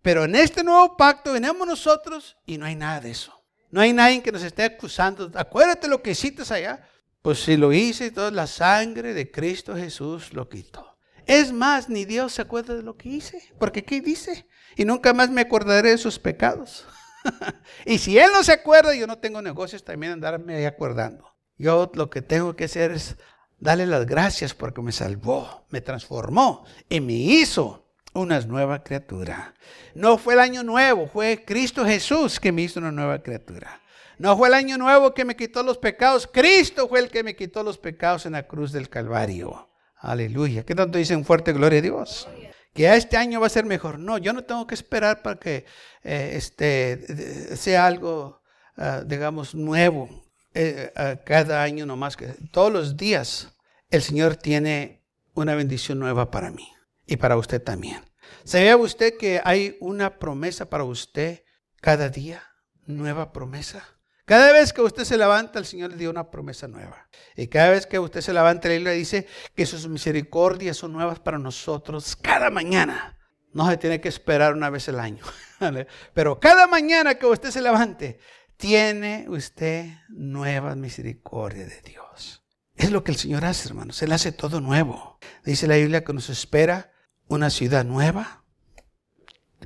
pero 0.02 0.25
en 0.25 0.37
este 0.37 0.62
nuevo 0.62 0.97
pacto 0.97 1.33
venimos 1.33 1.66
nosotros 1.66 2.37
y 2.47 2.59
no 2.59 2.66
hay 2.66 2.76
nada 2.76 3.00
de 3.00 3.11
eso. 3.11 3.33
No 3.71 3.81
hay 3.81 3.92
nadie 3.92 4.23
que 4.23 4.33
nos 4.33 4.42
esté 4.42 4.64
acusando. 4.64 5.31
Acuérdate 5.35 5.88
lo 5.88 6.02
que 6.02 6.11
hiciste 6.11 6.42
allá. 6.52 6.88
Pues 7.23 7.42
si 7.42 7.57
lo 7.57 7.73
hice, 7.73 8.11
toda 8.11 8.31
la 8.31 8.47
sangre 8.47 9.14
de 9.14 9.31
Cristo 9.31 9.76
Jesús 9.76 10.33
lo 10.33 10.49
quitó. 10.49 10.99
Es 11.26 11.52
más, 11.52 11.88
ni 11.88 12.04
Dios 12.04 12.35
se 12.35 12.42
acuerda 12.42 12.75
de 12.75 12.83
lo 12.83 12.97
que 12.97 13.09
hice. 13.09 13.40
Porque 13.59 13.85
¿qué 13.85 14.00
dice? 14.00 14.47
Y 14.76 14.85
nunca 14.85 15.12
más 15.12 15.31
me 15.31 15.43
acordaré 15.43 15.91
de 15.91 15.99
sus 15.99 16.19
pecados. 16.19 16.87
y 17.87 17.99
si 17.99 18.19
Él 18.19 18.31
no 18.33 18.43
se 18.43 18.52
acuerda, 18.52 18.95
yo 18.95 19.07
no 19.07 19.19
tengo 19.19 19.43
negocios 19.43 19.85
también 19.85 20.12
andarme 20.12 20.67
acordando. 20.67 21.33
Yo 21.59 21.91
lo 21.95 22.11
que 22.11 22.23
tengo 22.23 22.57
que 22.57 22.64
hacer 22.64 22.93
es 22.93 23.17
darle 23.59 23.87
las 23.87 24.07
gracias 24.07 24.55
porque 24.55 24.83
me 24.83 24.93
salvó, 24.93 25.67
me 25.71 25.81
transformó 25.81 26.64
y 26.88 27.00
me 27.00 27.12
hizo 27.12 27.93
una 28.14 28.41
nueva 28.41 28.83
criatura. 28.83 29.55
No 29.95 30.19
fue 30.19 30.35
el 30.35 30.41
año 30.41 30.62
nuevo, 30.62 31.07
fue 31.07 31.45
Cristo 31.47 31.85
Jesús 31.85 32.41
que 32.41 32.52
me 32.52 32.62
hizo 32.62 32.81
una 32.81 32.93
nueva 32.93 33.23
criatura. 33.23 33.81
No 34.19 34.37
fue 34.37 34.49
el 34.49 34.55
año 34.55 34.79
nuevo 34.79 35.14
que 35.14 35.25
me 35.25 35.37
quitó 35.37 35.62
los 35.62 35.79
pecados, 35.79 36.29
Cristo 36.31 36.88
fue 36.88 37.00
el 37.00 37.11
que 37.11 37.23
me 37.23 37.37
quitó 37.37 37.62
los 37.62 37.79
pecados 37.79 38.26
en 38.26 38.33
la 38.33 38.47
cruz 38.47 38.73
del 38.73 38.88
Calvario. 38.88 39.69
Aleluya. 39.97 40.64
¿Qué 40.64 40.75
tanto 40.75 40.99
dicen 40.99 41.25
fuerte 41.25 41.52
gloria 41.52 41.79
a 41.79 41.83
Dios? 41.83 42.29
Que 42.75 42.95
este 42.95 43.17
año 43.17 43.41
va 43.41 43.47
a 43.47 43.50
ser 43.50 43.64
mejor. 43.64 43.99
No, 43.99 44.19
yo 44.19 44.33
no 44.33 44.45
tengo 44.45 44.67
que 44.67 44.75
esperar 44.75 45.23
para 45.23 45.38
que 45.38 45.67
eh, 46.02 46.33
este, 46.35 47.57
sea 47.57 47.87
algo, 47.87 48.43
ah, 48.76 49.02
digamos, 49.07 49.55
nuevo 49.55 50.09
eh, 50.55 50.93
cada 51.25 51.62
año 51.62 51.85
nomás. 51.85 52.17
Que 52.17 52.29
todos 52.50 52.73
los 52.73 52.97
días 52.97 53.57
el 53.91 54.02
Señor 54.02 54.37
tiene 54.37 55.05
una 55.35 55.55
bendición 55.55 55.99
nueva 55.99 56.31
para 56.31 56.50
mí 56.50 56.69
y 57.07 57.17
para 57.17 57.37
usted 57.37 57.62
también. 57.62 58.02
¿Sabía 58.45 58.76
usted 58.76 59.17
que 59.19 59.41
hay 59.45 59.76
una 59.81 60.19
promesa 60.19 60.69
para 60.69 60.85
usted 60.85 61.43
cada 61.81 62.09
día? 62.09 62.43
Nueva 62.87 63.33
promesa. 63.33 63.85
Cada 64.33 64.51
vez 64.51 64.73
que 64.73 64.81
usted 64.81 65.05
se 65.05 65.19
levanta, 65.19 65.59
el 65.59 65.67
Señor 65.67 65.91
le 65.91 65.99
dio 65.99 66.09
una 66.09 66.31
promesa 66.31 66.67
nueva. 66.67 67.07
Y 67.37 67.49
cada 67.49 67.69
vez 67.69 67.85
que 67.85 67.99
usted 67.99 68.23
se 68.23 68.33
levanta, 68.33 68.67
la 68.69 68.77
Biblia 68.77 68.93
dice 68.93 69.27
que 69.55 69.67
sus 69.67 69.87
misericordias 69.87 70.79
son 70.79 70.95
nuevas 70.95 71.21
para 71.21 71.39
nosotros 71.39 72.17
cada 72.17 72.49
mañana. 72.49 73.19
No 73.53 73.69
se 73.69 73.77
tiene 73.77 74.01
que 74.01 74.09
esperar 74.09 74.55
una 74.55 74.71
vez 74.71 74.89
al 74.89 75.01
año. 75.01 75.23
Pero 76.15 76.41
cada 76.41 76.67
mañana 76.67 77.17
que 77.17 77.27
usted 77.27 77.51
se 77.51 77.61
levante, 77.61 78.21
tiene 78.57 79.27
usted 79.29 79.91
nuevas 80.09 80.79
misericordias 80.79 81.69
de 81.69 81.83
Dios. 81.91 82.43
Es 82.75 82.91
lo 82.91 83.05
que 83.05 83.11
el 83.11 83.19
Señor 83.19 83.45
hace, 83.45 83.69
hermanos. 83.69 84.01
Él 84.01 84.12
hace 84.12 84.33
todo 84.33 84.62
nuevo. 84.62 85.19
Dice 85.45 85.67
la 85.67 85.77
Biblia 85.77 86.05
que 86.05 86.15
nos 86.15 86.31
espera 86.31 86.91
una 87.29 87.51
ciudad 87.51 87.85
nueva. 87.85 88.45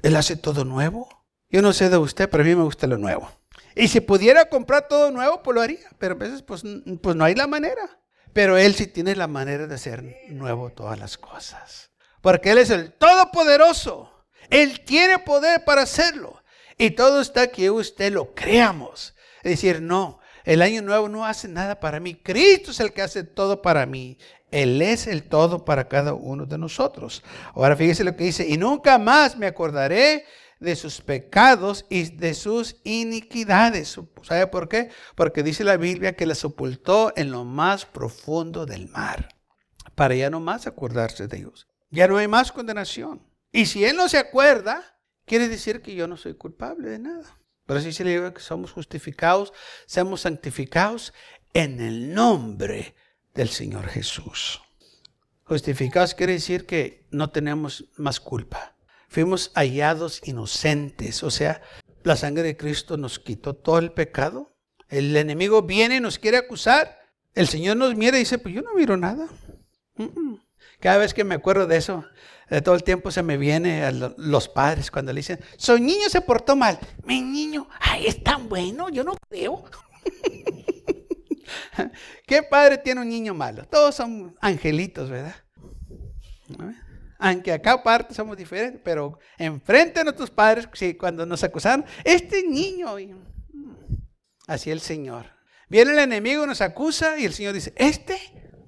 Él 0.02 0.16
hace 0.16 0.34
todo 0.34 0.64
nuevo. 0.64 1.24
Yo 1.50 1.62
no 1.62 1.72
sé 1.72 1.88
de 1.88 1.98
usted, 1.98 2.28
pero 2.28 2.42
a 2.42 2.46
mí 2.46 2.56
me 2.56 2.64
gusta 2.64 2.88
lo 2.88 2.98
nuevo. 2.98 3.30
Y 3.76 3.88
si 3.88 4.00
pudiera 4.00 4.46
comprar 4.46 4.88
todo 4.88 5.10
nuevo, 5.10 5.42
pues 5.42 5.54
lo 5.54 5.60
haría. 5.60 5.86
Pero 5.98 6.14
a 6.14 6.18
veces, 6.18 6.42
pues, 6.42 6.64
pues 7.02 7.14
no 7.14 7.24
hay 7.24 7.34
la 7.34 7.46
manera. 7.46 8.00
Pero 8.32 8.56
Él 8.56 8.74
sí 8.74 8.86
tiene 8.86 9.14
la 9.14 9.28
manera 9.28 9.66
de 9.66 9.74
hacer 9.74 10.02
nuevo 10.30 10.70
todas 10.70 10.98
las 10.98 11.18
cosas. 11.18 11.90
Porque 12.22 12.52
Él 12.52 12.58
es 12.58 12.70
el 12.70 12.94
Todopoderoso. 12.94 14.10
Él 14.48 14.80
tiene 14.80 15.18
poder 15.18 15.62
para 15.64 15.82
hacerlo. 15.82 16.42
Y 16.78 16.92
todo 16.92 17.20
está 17.20 17.48
que 17.48 17.70
usted 17.70 18.12
lo 18.12 18.34
creamos. 18.34 19.14
Es 19.42 19.52
decir, 19.52 19.82
no, 19.82 20.20
el 20.44 20.62
año 20.62 20.80
nuevo 20.80 21.10
no 21.10 21.26
hace 21.26 21.46
nada 21.46 21.78
para 21.78 22.00
mí. 22.00 22.14
Cristo 22.14 22.70
es 22.70 22.80
el 22.80 22.94
que 22.94 23.02
hace 23.02 23.24
todo 23.24 23.60
para 23.60 23.84
mí. 23.84 24.16
Él 24.50 24.80
es 24.80 25.06
el 25.06 25.24
todo 25.24 25.66
para 25.66 25.86
cada 25.86 26.14
uno 26.14 26.46
de 26.46 26.56
nosotros. 26.56 27.22
Ahora 27.54 27.76
fíjese 27.76 28.04
lo 28.04 28.16
que 28.16 28.24
dice, 28.24 28.46
y 28.48 28.56
nunca 28.56 28.96
más 28.96 29.36
me 29.36 29.46
acordaré 29.46 30.24
de 30.60 30.76
sus 30.76 31.00
pecados 31.00 31.84
y 31.88 32.10
de 32.16 32.34
sus 32.34 32.76
iniquidades. 32.84 33.98
¿Sabe 34.22 34.46
por 34.46 34.68
qué? 34.68 34.90
Porque 35.14 35.42
dice 35.42 35.64
la 35.64 35.76
Biblia 35.76 36.16
que 36.16 36.26
las 36.26 36.38
sepultó 36.38 37.12
en 37.16 37.30
lo 37.30 37.44
más 37.44 37.84
profundo 37.84 38.66
del 38.66 38.88
mar, 38.88 39.28
para 39.94 40.14
ya 40.14 40.30
no 40.30 40.40
más 40.40 40.66
acordarse 40.66 41.28
de 41.28 41.38
ellos. 41.38 41.68
Ya 41.90 42.08
no 42.08 42.16
hay 42.16 42.28
más 42.28 42.52
condenación. 42.52 43.22
Y 43.52 43.66
si 43.66 43.84
Él 43.84 43.96
no 43.96 44.08
se 44.08 44.18
acuerda, 44.18 44.98
quiere 45.24 45.48
decir 45.48 45.82
que 45.82 45.94
yo 45.94 46.06
no 46.06 46.16
soy 46.16 46.34
culpable 46.34 46.88
de 46.88 46.98
nada. 46.98 47.38
Pero 47.66 47.80
así 47.80 47.92
se 47.92 48.04
le 48.04 48.18
dice 48.18 48.34
que 48.34 48.40
somos 48.40 48.72
justificados, 48.72 49.52
seamos 49.86 50.22
santificados 50.22 51.12
en 51.52 51.80
el 51.80 52.14
nombre 52.14 52.94
del 53.34 53.48
Señor 53.48 53.88
Jesús. 53.88 54.62
Justificados 55.44 56.14
quiere 56.14 56.34
decir 56.34 56.66
que 56.66 57.06
no 57.10 57.30
tenemos 57.30 57.86
más 57.96 58.20
culpa 58.20 58.75
fuimos 59.08 59.52
hallados 59.54 60.20
inocentes. 60.24 61.22
O 61.22 61.30
sea, 61.30 61.62
la 62.02 62.16
sangre 62.16 62.42
de 62.42 62.56
Cristo 62.56 62.96
nos 62.96 63.18
quitó 63.18 63.54
todo 63.54 63.78
el 63.78 63.92
pecado. 63.92 64.56
El 64.88 65.16
enemigo 65.16 65.62
viene 65.62 65.96
y 65.96 66.00
nos 66.00 66.18
quiere 66.18 66.36
acusar. 66.36 66.98
El 67.34 67.48
Señor 67.48 67.76
nos 67.76 67.94
mira 67.96 68.16
y 68.16 68.20
dice, 68.20 68.38
pues 68.38 68.54
yo 68.54 68.62
no 68.62 68.74
miro 68.74 68.96
nada. 68.96 69.28
Cada 70.80 70.98
vez 70.98 71.14
que 71.14 71.24
me 71.24 71.34
acuerdo 71.34 71.66
de 71.66 71.76
eso, 71.76 72.04
de 72.48 72.62
todo 72.62 72.74
el 72.74 72.84
tiempo 72.84 73.10
se 73.10 73.22
me 73.22 73.36
viene 73.36 73.84
a 73.84 73.90
los 73.90 74.48
padres 74.48 74.90
cuando 74.90 75.12
le 75.12 75.18
dicen, 75.18 75.40
su 75.56 75.78
niño 75.78 76.08
se 76.08 76.20
portó 76.20 76.54
mal. 76.54 76.78
Mi 77.04 77.20
niño, 77.20 77.68
ay, 77.80 78.06
es 78.06 78.22
tan 78.22 78.48
bueno, 78.48 78.88
yo 78.88 79.02
no 79.02 79.16
creo. 79.28 79.64
¿Qué 82.26 82.42
padre 82.42 82.78
tiene 82.78 83.00
un 83.00 83.08
niño 83.08 83.34
malo? 83.34 83.64
Todos 83.66 83.94
son 83.94 84.36
angelitos, 84.40 85.10
¿verdad? 85.10 85.34
Aunque 87.18 87.52
acá 87.52 87.72
aparte 87.72 88.14
somos 88.14 88.36
diferentes, 88.36 88.80
pero 88.84 89.18
enfrente 89.38 90.00
de 90.00 90.04
nuestros 90.04 90.30
padres, 90.30 90.68
cuando 90.98 91.24
nos 91.26 91.42
acusaron, 91.44 91.84
este 92.04 92.42
niño, 92.46 92.96
mm, 92.96 93.94
así 94.46 94.70
el 94.70 94.80
Señor. 94.80 95.26
Viene 95.68 95.92
el 95.92 95.98
enemigo, 95.98 96.46
nos 96.46 96.60
acusa 96.60 97.18
y 97.18 97.24
el 97.24 97.32
Señor 97.32 97.54
dice, 97.54 97.72
este, 97.76 98.18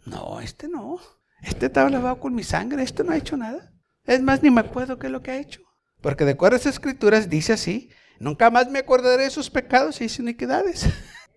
no, 0.05 0.41
este 0.41 0.69
no, 0.69 0.99
este 1.43 1.67
estaba 1.67 1.91
lavado 1.91 2.19
con 2.19 2.35
mi 2.35 2.43
sangre, 2.43 2.83
este 2.83 3.05
no 3.05 3.13
ha 3.13 3.17
hecho 3.17 3.37
nada. 3.37 3.73
Es 4.05 4.23
más, 4.23 4.43
ni 4.43 4.51
me 4.51 4.63
acuerdo 4.63 4.99
qué 4.99 5.07
es 5.07 5.13
lo 5.13 5.23
que 5.23 5.31
ha 5.31 5.39
hecho. 5.39 5.61
Porque 6.01 6.25
de 6.25 6.33
acuerdo 6.33 6.57
a 6.57 6.59
las 6.59 6.67
escrituras 6.67 7.29
dice 7.29 7.53
así, 7.53 7.91
nunca 8.19 8.51
más 8.51 8.71
me 8.71 8.81
acordaré 8.81 9.25
de 9.25 9.31
sus 9.31 9.51
pecados 9.51 10.01
y 10.01 10.09
sus 10.09 10.21
iniquidades. 10.21 10.89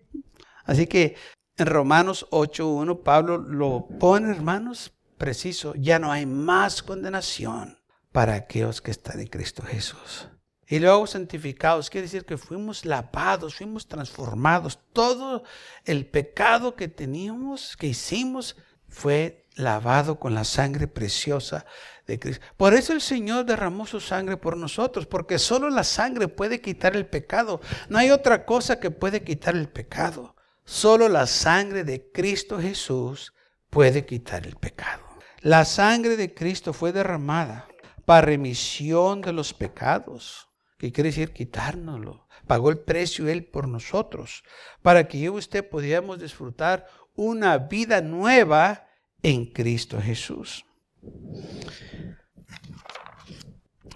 así 0.64 0.86
que 0.86 1.16
en 1.56 1.66
Romanos 1.66 2.26
8.1 2.30 3.02
Pablo 3.02 3.38
lo 3.38 3.86
pone, 3.98 4.30
hermanos, 4.30 4.92
preciso, 5.22 5.72
ya 5.76 6.00
no 6.00 6.10
hay 6.10 6.26
más 6.26 6.82
condenación 6.82 7.78
para 8.10 8.34
aquellos 8.34 8.80
que 8.80 8.90
están 8.90 9.20
en 9.20 9.28
Cristo 9.28 9.62
Jesús. 9.62 10.26
Y 10.66 10.80
luego 10.80 11.06
santificados, 11.06 11.90
quiere 11.90 12.08
decir 12.08 12.24
que 12.24 12.36
fuimos 12.36 12.84
lavados, 12.84 13.54
fuimos 13.54 13.86
transformados. 13.86 14.80
Todo 14.92 15.44
el 15.84 16.06
pecado 16.06 16.74
que 16.74 16.88
teníamos, 16.88 17.76
que 17.76 17.86
hicimos, 17.86 18.56
fue 18.88 19.46
lavado 19.54 20.18
con 20.18 20.34
la 20.34 20.42
sangre 20.42 20.88
preciosa 20.88 21.66
de 22.04 22.18
Cristo. 22.18 22.44
Por 22.56 22.74
eso 22.74 22.92
el 22.92 23.00
Señor 23.00 23.44
derramó 23.44 23.86
su 23.86 24.00
sangre 24.00 24.36
por 24.36 24.56
nosotros, 24.56 25.06
porque 25.06 25.38
solo 25.38 25.70
la 25.70 25.84
sangre 25.84 26.26
puede 26.26 26.60
quitar 26.60 26.96
el 26.96 27.06
pecado. 27.06 27.60
No 27.88 27.98
hay 27.98 28.10
otra 28.10 28.44
cosa 28.44 28.80
que 28.80 28.90
puede 28.90 29.22
quitar 29.22 29.54
el 29.54 29.68
pecado. 29.68 30.34
Solo 30.64 31.08
la 31.08 31.28
sangre 31.28 31.84
de 31.84 32.10
Cristo 32.10 32.58
Jesús 32.60 33.32
puede 33.70 34.04
quitar 34.04 34.48
el 34.48 34.56
pecado. 34.56 35.11
La 35.42 35.64
sangre 35.64 36.16
de 36.16 36.32
Cristo 36.32 36.72
fue 36.72 36.92
derramada 36.92 37.66
para 38.04 38.26
remisión 38.26 39.22
de 39.22 39.32
los 39.32 39.52
pecados, 39.52 40.48
que 40.78 40.92
quiere 40.92 41.10
decir 41.10 41.32
quitárnoslo. 41.32 42.28
Pagó 42.46 42.70
el 42.70 42.78
precio 42.78 43.28
Él 43.28 43.44
por 43.44 43.66
nosotros, 43.66 44.44
para 44.82 45.08
que 45.08 45.18
yo 45.18 45.34
y 45.34 45.38
usted 45.38 45.68
pudiéramos 45.68 46.20
disfrutar 46.20 46.86
una 47.16 47.58
vida 47.58 48.00
nueva 48.00 48.86
en 49.20 49.46
Cristo 49.46 50.00
Jesús. 50.00 50.64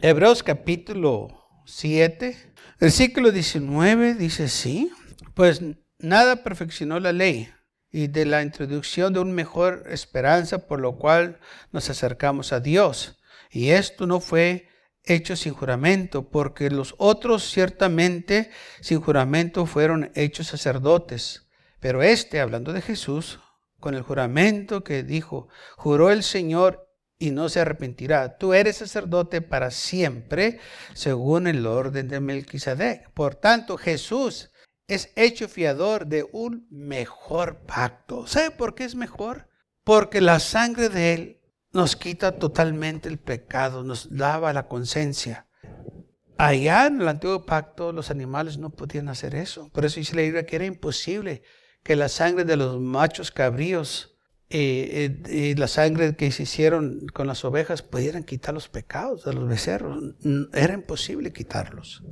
Hebreos 0.01 0.43
capítulo 0.43 1.29
7, 1.65 2.55
versículo 2.81 3.31
19 3.31 4.15
dice 4.15 4.45
así, 4.45 4.91
pues 5.35 5.63
nada 6.01 6.43
perfeccionó 6.43 6.99
la 6.99 7.13
ley 7.13 7.49
y 7.91 8.09
de 8.09 8.27
la 8.27 8.43
introducción 8.43 9.13
de 9.13 9.21
una 9.21 9.33
mejor 9.33 9.85
esperanza 9.89 10.67
por 10.67 10.81
lo 10.81 10.99
cual 10.99 11.39
nos 11.73 11.89
acercamos 11.91 12.53
a 12.53 12.61
Dios. 12.61 13.19
Y 13.51 13.71
esto 13.71 14.07
no 14.07 14.21
fue 14.21 14.69
hecho 15.07 15.37
sin 15.37 15.55
juramento, 15.55 16.29
porque 16.29 16.69
los 16.69 16.95
otros 16.99 17.49
ciertamente 17.49 18.51
sin 18.81 19.01
juramento 19.01 19.65
fueron 19.67 20.11
hechos 20.15 20.49
sacerdotes, 20.49 21.47
Pero 21.79 22.03
este, 22.03 22.41
hablando 22.41 22.73
de 22.73 22.81
Jesús, 22.83 23.39
con 23.79 23.95
el 23.95 24.03
juramento 24.03 24.83
que 24.83 25.05
dijo, 25.05 25.49
juró 25.77 26.11
el 26.11 26.23
Señor 26.23 26.89
y 27.19 27.31
no 27.31 27.49
se 27.49 27.61
arrepentirá. 27.61 28.39
Tú 28.39 28.55
eres 28.55 28.79
sacerdote 28.79 29.41
para 29.41 29.71
siempre, 29.71 30.59
según 30.95 31.47
el 31.47 31.67
orden 31.67 32.09
de 32.09 32.21
Melquisedec. 32.21 33.11
Por 33.13 33.37
tanto, 33.37 33.77
Jesús 33.77 34.51
es 34.89 35.13
hecho 35.17 35.49
fiador 35.49 36.07
de 36.07 36.27
un 36.33 36.67
mejor 36.71 37.59
pacto. 37.67 38.27
¿Sabe 38.27 38.51
por 38.51 38.75
qué 38.75 38.85
es 38.85 38.95
mejor? 38.95 39.49
Porque 39.85 40.21
la 40.21 40.39
sangre 40.39 40.89
de 40.89 41.15
Él 41.15 41.41
nos 41.73 41.97
quita 41.97 42.39
totalmente 42.39 43.09
el 43.09 43.19
pecado, 43.19 43.83
nos 43.83 44.11
lava 44.11 44.53
la 44.53 44.69
conciencia. 44.69 45.47
Allá 46.39 46.87
en 46.87 47.01
el 47.01 47.09
antiguo 47.09 47.47
pacto 47.47 47.93
los 47.93 48.11
animales 48.11 48.59
no 48.59 48.71
podían 48.71 49.09
hacer 49.09 49.35
eso. 49.35 49.71
Por 49.71 49.85
eso 49.85 50.01
dice 50.01 50.17
la 50.17 50.23
Biblia 50.23 50.47
que 50.47 50.57
era 50.57 50.67
imposible 50.67 51.43
que 51.83 51.97
la 51.97 52.09
sangre 52.09 52.45
de 52.45 52.57
los 52.57 52.81
machos 52.81 53.31
cabríos 53.31 54.17
eh, 54.49 55.19
eh, 55.27 55.53
y 55.53 55.55
la 55.55 55.67
sangre 55.67 56.15
que 56.15 56.31
se 56.31 56.45
hicieron 56.45 57.07
con 57.13 57.27
las 57.27 57.45
ovejas 57.45 57.83
pudieran 57.83 58.23
quitar 58.23 58.55
los 58.55 58.69
pecados 58.69 59.25
de 59.25 59.33
los 59.33 59.49
becerros. 59.49 59.99
Era 60.53 60.75
imposible 60.75 61.33
quitarlos. 61.33 62.03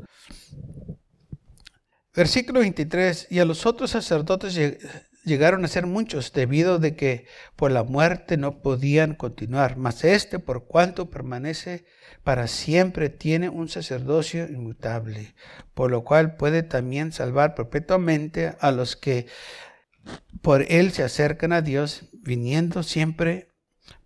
Versículo 2.14 2.60
23. 2.60 3.28
Y 3.30 3.40
a 3.40 3.44
los 3.44 3.66
otros 3.66 3.90
sacerdotes 3.90 4.58
llegaron 5.24 5.64
a 5.64 5.68
ser 5.68 5.86
muchos, 5.86 6.32
debido 6.32 6.78
de 6.78 6.94
que 6.94 7.26
por 7.56 7.72
la 7.72 7.82
muerte 7.82 8.36
no 8.36 8.62
podían 8.62 9.14
continuar. 9.14 9.76
Mas 9.76 10.04
este, 10.04 10.38
por 10.38 10.66
cuanto 10.66 11.10
permanece 11.10 11.84
para 12.22 12.46
siempre, 12.46 13.10
tiene 13.10 13.48
un 13.48 13.68
sacerdocio 13.68 14.46
inmutable, 14.46 15.34
por 15.74 15.90
lo 15.90 16.04
cual 16.04 16.36
puede 16.36 16.62
también 16.62 17.12
salvar 17.12 17.54
perpetuamente 17.54 18.54
a 18.60 18.70
los 18.70 18.96
que 18.96 19.26
por 20.40 20.64
él 20.68 20.92
se 20.92 21.02
acercan 21.02 21.52
a 21.52 21.62
Dios, 21.62 22.08
viniendo 22.12 22.82
siempre 22.82 23.48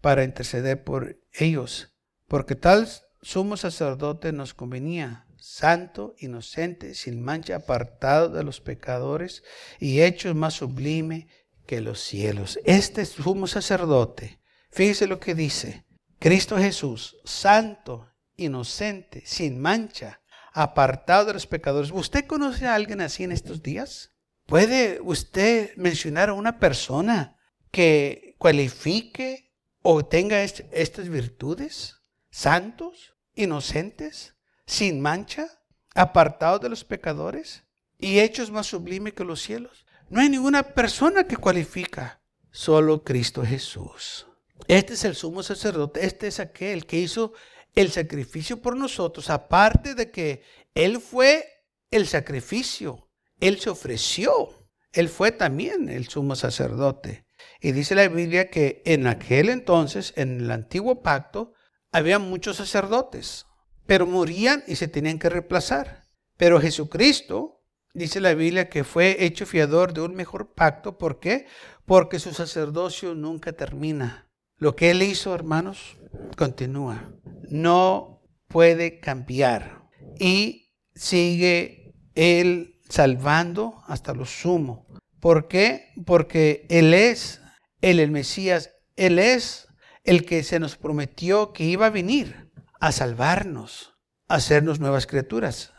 para 0.00 0.24
interceder 0.24 0.82
por 0.82 1.20
ellos. 1.32 1.94
Porque 2.26 2.54
tal 2.54 2.88
sumo 3.22 3.56
sacerdote 3.56 4.32
nos 4.32 4.54
convenía, 4.54 5.26
santo, 5.48 6.14
inocente, 6.18 6.94
sin 6.94 7.22
mancha, 7.22 7.56
apartado 7.56 8.28
de 8.28 8.44
los 8.44 8.60
pecadores 8.60 9.42
y 9.80 10.02
hecho 10.02 10.34
más 10.34 10.54
sublime 10.54 11.26
que 11.66 11.80
los 11.80 12.00
cielos. 12.00 12.60
Este 12.64 13.06
sumo 13.06 13.46
sacerdote, 13.46 14.40
fíjese 14.70 15.06
lo 15.06 15.18
que 15.18 15.34
dice, 15.34 15.86
Cristo 16.18 16.58
Jesús, 16.58 17.16
santo, 17.24 18.06
inocente, 18.36 19.22
sin 19.24 19.58
mancha, 19.58 20.20
apartado 20.52 21.24
de 21.24 21.32
los 21.32 21.46
pecadores. 21.46 21.90
¿Usted 21.92 22.26
conoce 22.26 22.66
a 22.66 22.74
alguien 22.74 23.00
así 23.00 23.24
en 23.24 23.32
estos 23.32 23.62
días? 23.62 24.12
¿Puede 24.44 25.00
usted 25.00 25.74
mencionar 25.76 26.28
a 26.28 26.34
una 26.34 26.58
persona 26.58 27.38
que 27.70 28.36
cualifique 28.38 29.54
o 29.80 30.04
tenga 30.04 30.42
estas 30.42 31.08
virtudes? 31.08 31.96
Santos, 32.30 33.14
inocentes, 33.34 34.34
sin 34.68 35.00
mancha, 35.00 35.48
apartados 35.94 36.60
de 36.60 36.68
los 36.68 36.84
pecadores 36.84 37.64
y 37.98 38.20
hechos 38.20 38.50
más 38.50 38.66
sublimes 38.66 39.14
que 39.14 39.24
los 39.24 39.40
cielos. 39.40 39.86
No 40.10 40.20
hay 40.20 40.28
ninguna 40.28 40.62
persona 40.62 41.24
que 41.24 41.38
cualifica, 41.38 42.20
solo 42.50 43.02
Cristo 43.02 43.42
Jesús. 43.42 44.26
Este 44.68 44.92
es 44.92 45.04
el 45.04 45.14
sumo 45.16 45.42
sacerdote, 45.42 46.04
este 46.04 46.26
es 46.26 46.38
aquel 46.38 46.84
que 46.84 46.98
hizo 46.98 47.32
el 47.74 47.90
sacrificio 47.90 48.60
por 48.60 48.76
nosotros, 48.76 49.30
aparte 49.30 49.94
de 49.94 50.10
que 50.10 50.42
Él 50.74 51.00
fue 51.00 51.46
el 51.90 52.06
sacrificio, 52.06 53.08
Él 53.40 53.58
se 53.60 53.70
ofreció, 53.70 54.68
Él 54.92 55.08
fue 55.08 55.32
también 55.32 55.88
el 55.88 56.08
sumo 56.08 56.36
sacerdote. 56.36 57.24
Y 57.60 57.72
dice 57.72 57.94
la 57.94 58.06
Biblia 58.08 58.50
que 58.50 58.82
en 58.84 59.06
aquel 59.06 59.48
entonces, 59.48 60.12
en 60.16 60.42
el 60.42 60.50
antiguo 60.50 61.02
pacto, 61.02 61.54
había 61.90 62.18
muchos 62.18 62.58
sacerdotes, 62.58 63.47
pero 63.88 64.06
morían 64.06 64.62
y 64.66 64.76
se 64.76 64.86
tenían 64.86 65.18
que 65.18 65.30
reemplazar. 65.30 66.04
Pero 66.36 66.60
Jesucristo, 66.60 67.64
dice 67.94 68.20
la 68.20 68.34
Biblia, 68.34 68.68
que 68.68 68.84
fue 68.84 69.24
hecho 69.24 69.46
fiador 69.46 69.94
de 69.94 70.02
un 70.02 70.14
mejor 70.14 70.52
pacto. 70.52 70.98
¿Por 70.98 71.20
qué? 71.20 71.46
Porque 71.86 72.18
su 72.18 72.34
sacerdocio 72.34 73.14
nunca 73.14 73.54
termina. 73.54 74.30
Lo 74.58 74.76
que 74.76 74.90
él 74.90 75.02
hizo, 75.02 75.34
hermanos, 75.34 75.96
continúa. 76.36 77.14
No 77.48 78.20
puede 78.46 79.00
cambiar. 79.00 79.88
Y 80.20 80.74
sigue 80.94 81.94
él 82.14 82.82
salvando 82.90 83.82
hasta 83.86 84.12
lo 84.12 84.26
sumo. 84.26 84.86
¿Por 85.18 85.48
qué? 85.48 85.94
Porque 86.04 86.66
Él 86.68 86.92
es 86.92 87.40
el, 87.80 88.00
el 88.00 88.10
Mesías. 88.10 88.70
Él 88.96 89.18
es 89.18 89.66
el 90.04 90.26
que 90.26 90.42
se 90.42 90.60
nos 90.60 90.76
prometió 90.76 91.54
que 91.54 91.64
iba 91.64 91.86
a 91.86 91.90
venir 91.90 92.47
a 92.80 92.92
salvarnos, 92.92 93.94
a 94.28 94.36
hacernos 94.36 94.80
nuevas 94.80 95.06
criaturas, 95.06 95.72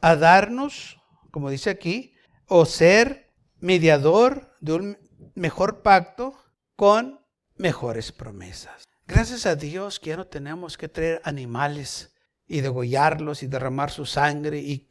a 0.00 0.16
darnos, 0.16 0.98
como 1.30 1.50
dice 1.50 1.70
aquí, 1.70 2.14
o 2.46 2.64
ser 2.66 3.32
mediador 3.60 4.56
de 4.60 4.72
un 4.72 4.98
mejor 5.34 5.82
pacto 5.82 6.34
con 6.76 7.20
mejores 7.56 8.12
promesas. 8.12 8.84
Gracias 9.06 9.46
a 9.46 9.56
Dios 9.56 10.00
que 10.00 10.10
ya 10.10 10.16
no 10.16 10.26
tenemos 10.26 10.76
que 10.76 10.88
traer 10.88 11.20
animales 11.24 12.14
y 12.46 12.60
degollarlos 12.60 13.42
y 13.42 13.46
derramar 13.46 13.90
su 13.90 14.06
sangre 14.06 14.58
y, 14.58 14.88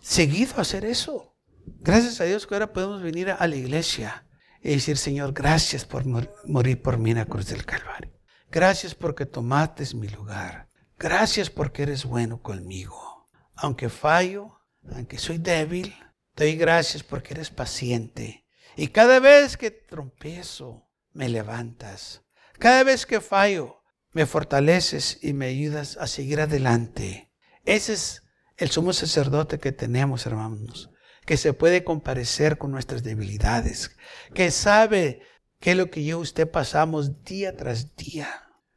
seguido 0.00 0.60
hacer 0.60 0.84
eso. 0.84 1.34
Gracias 1.80 2.20
a 2.20 2.24
Dios 2.24 2.46
que 2.46 2.54
ahora 2.54 2.72
podemos 2.72 3.02
venir 3.02 3.30
a 3.30 3.46
la 3.46 3.56
iglesia 3.56 4.26
y 4.62 4.70
decir, 4.70 4.96
Señor, 4.96 5.32
gracias 5.32 5.84
por 5.84 6.04
morir 6.46 6.80
por 6.82 6.98
mí 6.98 7.10
en 7.10 7.18
la 7.18 7.26
cruz 7.26 7.46
del 7.46 7.64
Calvario. 7.64 8.13
Gracias 8.54 8.94
porque 8.94 9.26
tomaste 9.26 9.82
mi 9.96 10.06
lugar. 10.06 10.68
Gracias 10.96 11.50
porque 11.50 11.82
eres 11.82 12.04
bueno 12.04 12.40
conmigo. 12.40 13.28
Aunque 13.56 13.88
fallo, 13.88 14.60
aunque 14.94 15.18
soy 15.18 15.38
débil, 15.38 15.92
te 16.36 16.44
doy 16.44 16.54
gracias 16.54 17.02
porque 17.02 17.34
eres 17.34 17.50
paciente. 17.50 18.46
Y 18.76 18.88
cada 18.88 19.18
vez 19.18 19.56
que 19.56 19.72
trompezo, 19.72 20.88
me 21.12 21.28
levantas. 21.28 22.22
Cada 22.60 22.84
vez 22.84 23.06
que 23.06 23.20
fallo, 23.20 23.82
me 24.12 24.24
fortaleces 24.24 25.18
y 25.20 25.32
me 25.32 25.46
ayudas 25.46 25.96
a 25.96 26.06
seguir 26.06 26.40
adelante. 26.40 27.32
Ese 27.64 27.94
es 27.94 28.22
el 28.56 28.70
sumo 28.70 28.92
sacerdote 28.92 29.58
que 29.58 29.72
tenemos, 29.72 30.26
hermanos, 30.26 30.90
que 31.26 31.36
se 31.36 31.54
puede 31.54 31.82
comparecer 31.82 32.56
con 32.56 32.70
nuestras 32.70 33.02
debilidades, 33.02 33.96
que 34.32 34.52
sabe 34.52 35.22
qué 35.64 35.70
es 35.70 35.78
lo 35.78 35.90
que 35.90 36.04
yo 36.04 36.18
y 36.18 36.20
usted 36.20 36.50
pasamos 36.50 37.24
día 37.24 37.56
tras 37.56 37.96
día. 37.96 38.28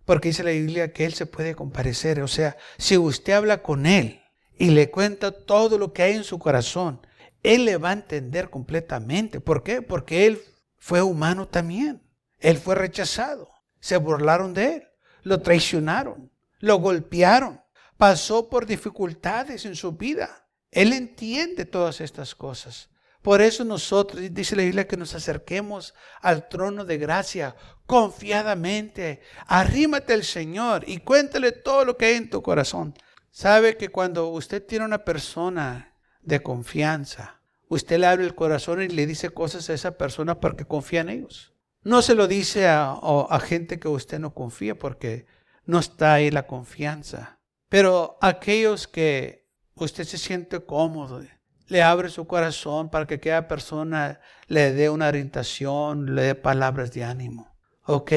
Porque 0.05 0.29
dice 0.29 0.41
la 0.41 0.51
Biblia 0.51 0.93
que 0.93 1.03
Él 1.03 1.13
se 1.13 1.25
puede 1.25 1.53
comparecer. 1.53 2.21
O 2.21 2.29
sea, 2.29 2.55
si 2.77 2.97
usted 2.97 3.33
habla 3.33 3.61
con 3.61 3.85
Él 3.85 4.21
y 4.57 4.69
le 4.69 4.89
cuenta 4.89 5.33
todo 5.33 5.77
lo 5.77 5.91
que 5.91 6.03
hay 6.03 6.13
en 6.13 6.23
su 6.23 6.39
corazón, 6.39 7.05
Él 7.43 7.65
le 7.65 7.75
va 7.75 7.89
a 7.89 7.93
entender 7.93 8.49
completamente. 8.49 9.41
¿Por 9.41 9.63
qué? 9.63 9.81
Porque 9.81 10.27
Él 10.27 10.39
fue 10.77 11.01
humano 11.01 11.45
también. 11.49 12.01
Él 12.39 12.57
fue 12.57 12.73
rechazado. 12.73 13.49
Se 13.81 13.97
burlaron 13.97 14.53
de 14.53 14.75
Él. 14.75 14.83
Lo 15.23 15.41
traicionaron. 15.41 16.31
Lo 16.59 16.77
golpearon. 16.77 17.59
Pasó 17.97 18.47
por 18.47 18.65
dificultades 18.65 19.65
en 19.65 19.75
su 19.75 19.91
vida. 19.91 20.47
Él 20.71 20.93
entiende 20.93 21.65
todas 21.65 21.99
estas 21.99 22.33
cosas. 22.33 22.89
Por 23.21 23.41
eso 23.41 23.65
nosotros, 23.65 24.21
dice 24.31 24.55
la 24.55 24.63
Biblia, 24.63 24.87
que 24.87 24.97
nos 24.97 25.13
acerquemos 25.13 25.93
al 26.21 26.47
trono 26.47 26.85
de 26.85 26.97
gracia 26.97 27.55
confiadamente. 27.85 29.21
Arrímate 29.47 30.13
al 30.13 30.23
Señor 30.23 30.83
y 30.87 30.99
cuéntale 30.99 31.51
todo 31.51 31.85
lo 31.85 31.97
que 31.97 32.05
hay 32.05 32.15
en 32.15 32.29
tu 32.29 32.41
corazón. 32.41 32.93
Sabe 33.31 33.77
que 33.77 33.89
cuando 33.89 34.29
usted 34.29 34.65
tiene 34.65 34.85
una 34.85 35.03
persona 35.03 35.95
de 36.21 36.41
confianza, 36.41 37.41
usted 37.67 37.99
le 37.99 38.07
abre 38.07 38.23
el 38.23 38.35
corazón 38.35 38.81
y 38.81 38.87
le 38.87 39.05
dice 39.05 39.29
cosas 39.29 39.69
a 39.69 39.73
esa 39.73 39.97
persona 39.97 40.39
porque 40.39 40.65
confía 40.65 41.01
en 41.01 41.09
ellos. 41.09 41.53
No 41.83 42.01
se 42.01 42.15
lo 42.15 42.27
dice 42.27 42.67
a, 42.67 42.91
a 42.91 43.39
gente 43.39 43.79
que 43.79 43.87
usted 43.87 44.19
no 44.19 44.33
confía 44.33 44.77
porque 44.77 45.25
no 45.65 45.79
está 45.79 46.15
ahí 46.15 46.31
la 46.31 46.47
confianza. 46.47 47.39
Pero 47.69 48.17
aquellos 48.21 48.87
que 48.87 49.47
usted 49.75 50.05
se 50.05 50.17
siente 50.17 50.59
cómodo, 50.61 51.21
le 51.67 51.83
abre 51.83 52.09
su 52.09 52.27
corazón 52.27 52.89
para 52.89 53.05
que 53.05 53.19
cada 53.19 53.47
persona 53.47 54.19
le 54.47 54.73
dé 54.73 54.89
una 54.89 55.07
orientación, 55.07 56.15
le 56.15 56.21
dé 56.23 56.35
palabras 56.35 56.91
de 56.91 57.03
ánimo. 57.03 57.55
Ok, 57.83 58.11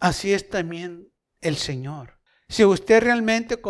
así 0.00 0.32
es 0.32 0.48
también 0.48 1.08
el 1.40 1.56
Señor. 1.56 2.18
Si 2.48 2.64
usted 2.64 3.02
realmente 3.02 3.60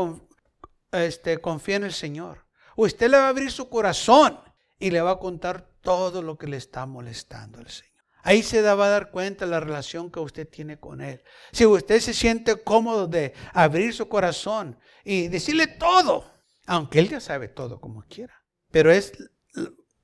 este, 0.92 1.38
confía 1.38 1.76
en 1.76 1.84
el 1.84 1.92
Señor, 1.92 2.46
usted 2.76 3.10
le 3.10 3.18
va 3.18 3.26
a 3.26 3.28
abrir 3.28 3.50
su 3.50 3.68
corazón 3.68 4.38
y 4.78 4.90
le 4.90 5.00
va 5.00 5.12
a 5.12 5.18
contar 5.18 5.68
todo 5.80 6.22
lo 6.22 6.38
que 6.38 6.46
le 6.46 6.56
está 6.56 6.86
molestando 6.86 7.58
al 7.58 7.68
Señor. 7.68 7.88
Ahí 8.22 8.42
se 8.42 8.60
va 8.62 8.86
a 8.86 8.90
dar 8.90 9.10
cuenta 9.10 9.46
la 9.46 9.60
relación 9.60 10.10
que 10.10 10.20
usted 10.20 10.48
tiene 10.48 10.78
con 10.78 11.00
Él. 11.00 11.22
Si 11.52 11.64
usted 11.64 12.00
se 12.00 12.12
siente 12.12 12.62
cómodo 12.62 13.06
de 13.06 13.32
abrir 13.52 13.94
su 13.94 14.08
corazón 14.08 14.78
y 15.04 15.28
decirle 15.28 15.66
todo, 15.66 16.30
aunque 16.66 16.98
Él 16.98 17.08
ya 17.08 17.20
sabe 17.20 17.48
todo 17.48 17.80
como 17.80 18.02
quiera. 18.02 18.37
Pero 18.70 18.90
es 18.90 19.12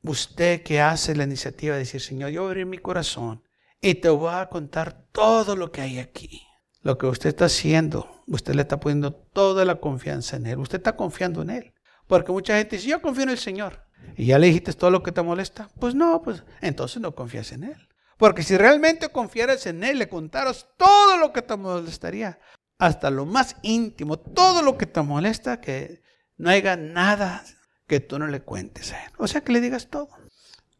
usted 0.02 0.62
que 0.62 0.80
hace 0.80 1.14
la 1.14 1.24
iniciativa 1.24 1.74
de 1.74 1.80
decir, 1.80 2.00
Señor, 2.00 2.30
yo 2.30 2.46
abriré 2.46 2.64
mi 2.64 2.78
corazón 2.78 3.42
y 3.80 3.94
te 3.96 4.08
voy 4.08 4.32
a 4.34 4.48
contar 4.48 5.06
todo 5.12 5.56
lo 5.56 5.72
que 5.72 5.80
hay 5.80 5.98
aquí. 5.98 6.42
Lo 6.82 6.98
que 6.98 7.06
usted 7.06 7.30
está 7.30 7.46
haciendo, 7.46 8.22
usted 8.26 8.54
le 8.54 8.62
está 8.62 8.78
poniendo 8.78 9.12
toda 9.12 9.64
la 9.64 9.76
confianza 9.76 10.36
en 10.36 10.46
Él. 10.46 10.58
Usted 10.58 10.78
está 10.78 10.96
confiando 10.96 11.42
en 11.42 11.50
Él. 11.50 11.74
Porque 12.06 12.32
mucha 12.32 12.58
gente 12.58 12.76
dice, 12.76 12.88
yo 12.88 13.00
confío 13.00 13.22
en 13.22 13.30
el 13.30 13.38
Señor. 13.38 13.84
Y 14.16 14.26
ya 14.26 14.38
le 14.38 14.48
dijiste 14.48 14.72
todo 14.74 14.90
lo 14.90 15.02
que 15.02 15.12
te 15.12 15.22
molesta. 15.22 15.70
Pues 15.80 15.94
no, 15.94 16.20
pues 16.22 16.44
entonces 16.60 17.00
no 17.00 17.14
confías 17.14 17.52
en 17.52 17.64
Él. 17.64 17.88
Porque 18.18 18.42
si 18.42 18.56
realmente 18.56 19.08
confiaras 19.08 19.66
en 19.66 19.82
Él, 19.82 19.98
le 19.98 20.08
contaras 20.08 20.68
todo 20.76 21.16
lo 21.16 21.32
que 21.32 21.42
te 21.42 21.56
molestaría, 21.56 22.38
hasta 22.78 23.10
lo 23.10 23.24
más 23.24 23.56
íntimo, 23.62 24.18
todo 24.18 24.62
lo 24.62 24.76
que 24.76 24.86
te 24.86 25.00
molesta, 25.02 25.60
que 25.60 26.02
no 26.36 26.50
haya 26.50 26.76
nada 26.76 27.44
que 27.86 28.00
tú 28.00 28.18
no 28.18 28.26
le 28.26 28.42
cuentes 28.42 28.92
a 28.92 29.04
Él. 29.04 29.12
O 29.18 29.26
sea, 29.26 29.42
que 29.42 29.52
le 29.52 29.60
digas 29.60 29.88
todo. 29.88 30.08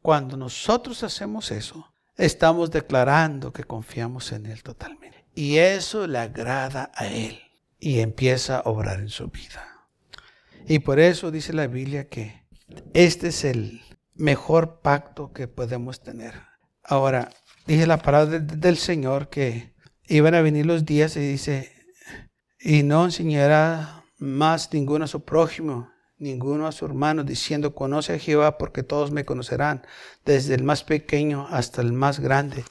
Cuando 0.02 0.36
nosotros 0.36 1.02
hacemos 1.02 1.50
eso, 1.50 1.94
estamos 2.16 2.70
declarando 2.70 3.52
que 3.52 3.64
confiamos 3.64 4.32
en 4.32 4.46
Él 4.46 4.62
totalmente. 4.62 5.26
Y 5.34 5.58
eso 5.58 6.06
le 6.06 6.18
agrada 6.18 6.90
a 6.94 7.06
Él 7.06 7.40
y 7.78 8.00
empieza 8.00 8.58
a 8.58 8.62
obrar 8.68 9.00
en 9.00 9.08
su 9.08 9.28
vida. 9.28 9.88
Y 10.66 10.78
por 10.80 10.98
eso 10.98 11.30
dice 11.30 11.52
la 11.52 11.66
Biblia 11.66 12.08
que 12.08 12.44
este 12.94 13.28
es 13.28 13.44
el 13.44 13.82
mejor 14.14 14.80
pacto 14.80 15.32
que 15.32 15.48
podemos 15.48 16.02
tener. 16.02 16.34
Ahora, 16.82 17.30
dije 17.66 17.86
la 17.86 17.98
palabra 17.98 18.38
del 18.38 18.76
Señor 18.76 19.28
que 19.28 19.74
iban 20.06 20.34
a 20.34 20.42
venir 20.42 20.66
los 20.66 20.84
días 20.84 21.16
y 21.16 21.20
dice, 21.20 21.72
y 22.60 22.82
no 22.82 23.04
enseñará 23.04 24.04
más 24.18 24.72
ninguno 24.72 25.04
a 25.04 25.08
su 25.08 25.24
prójimo, 25.24 25.90
ninguno 26.18 26.66
a 26.66 26.72
su 26.72 26.84
hermano, 26.84 27.24
diciendo, 27.24 27.74
conoce 27.74 28.14
a 28.14 28.18
Jehová 28.18 28.58
porque 28.58 28.82
todos 28.82 29.10
me 29.10 29.24
conocerán, 29.24 29.86
desde 30.24 30.54
el 30.54 30.62
más 30.62 30.84
pequeño 30.84 31.46
hasta 31.50 31.82
el 31.82 31.92
más 31.92 32.20
grande. 32.20 32.64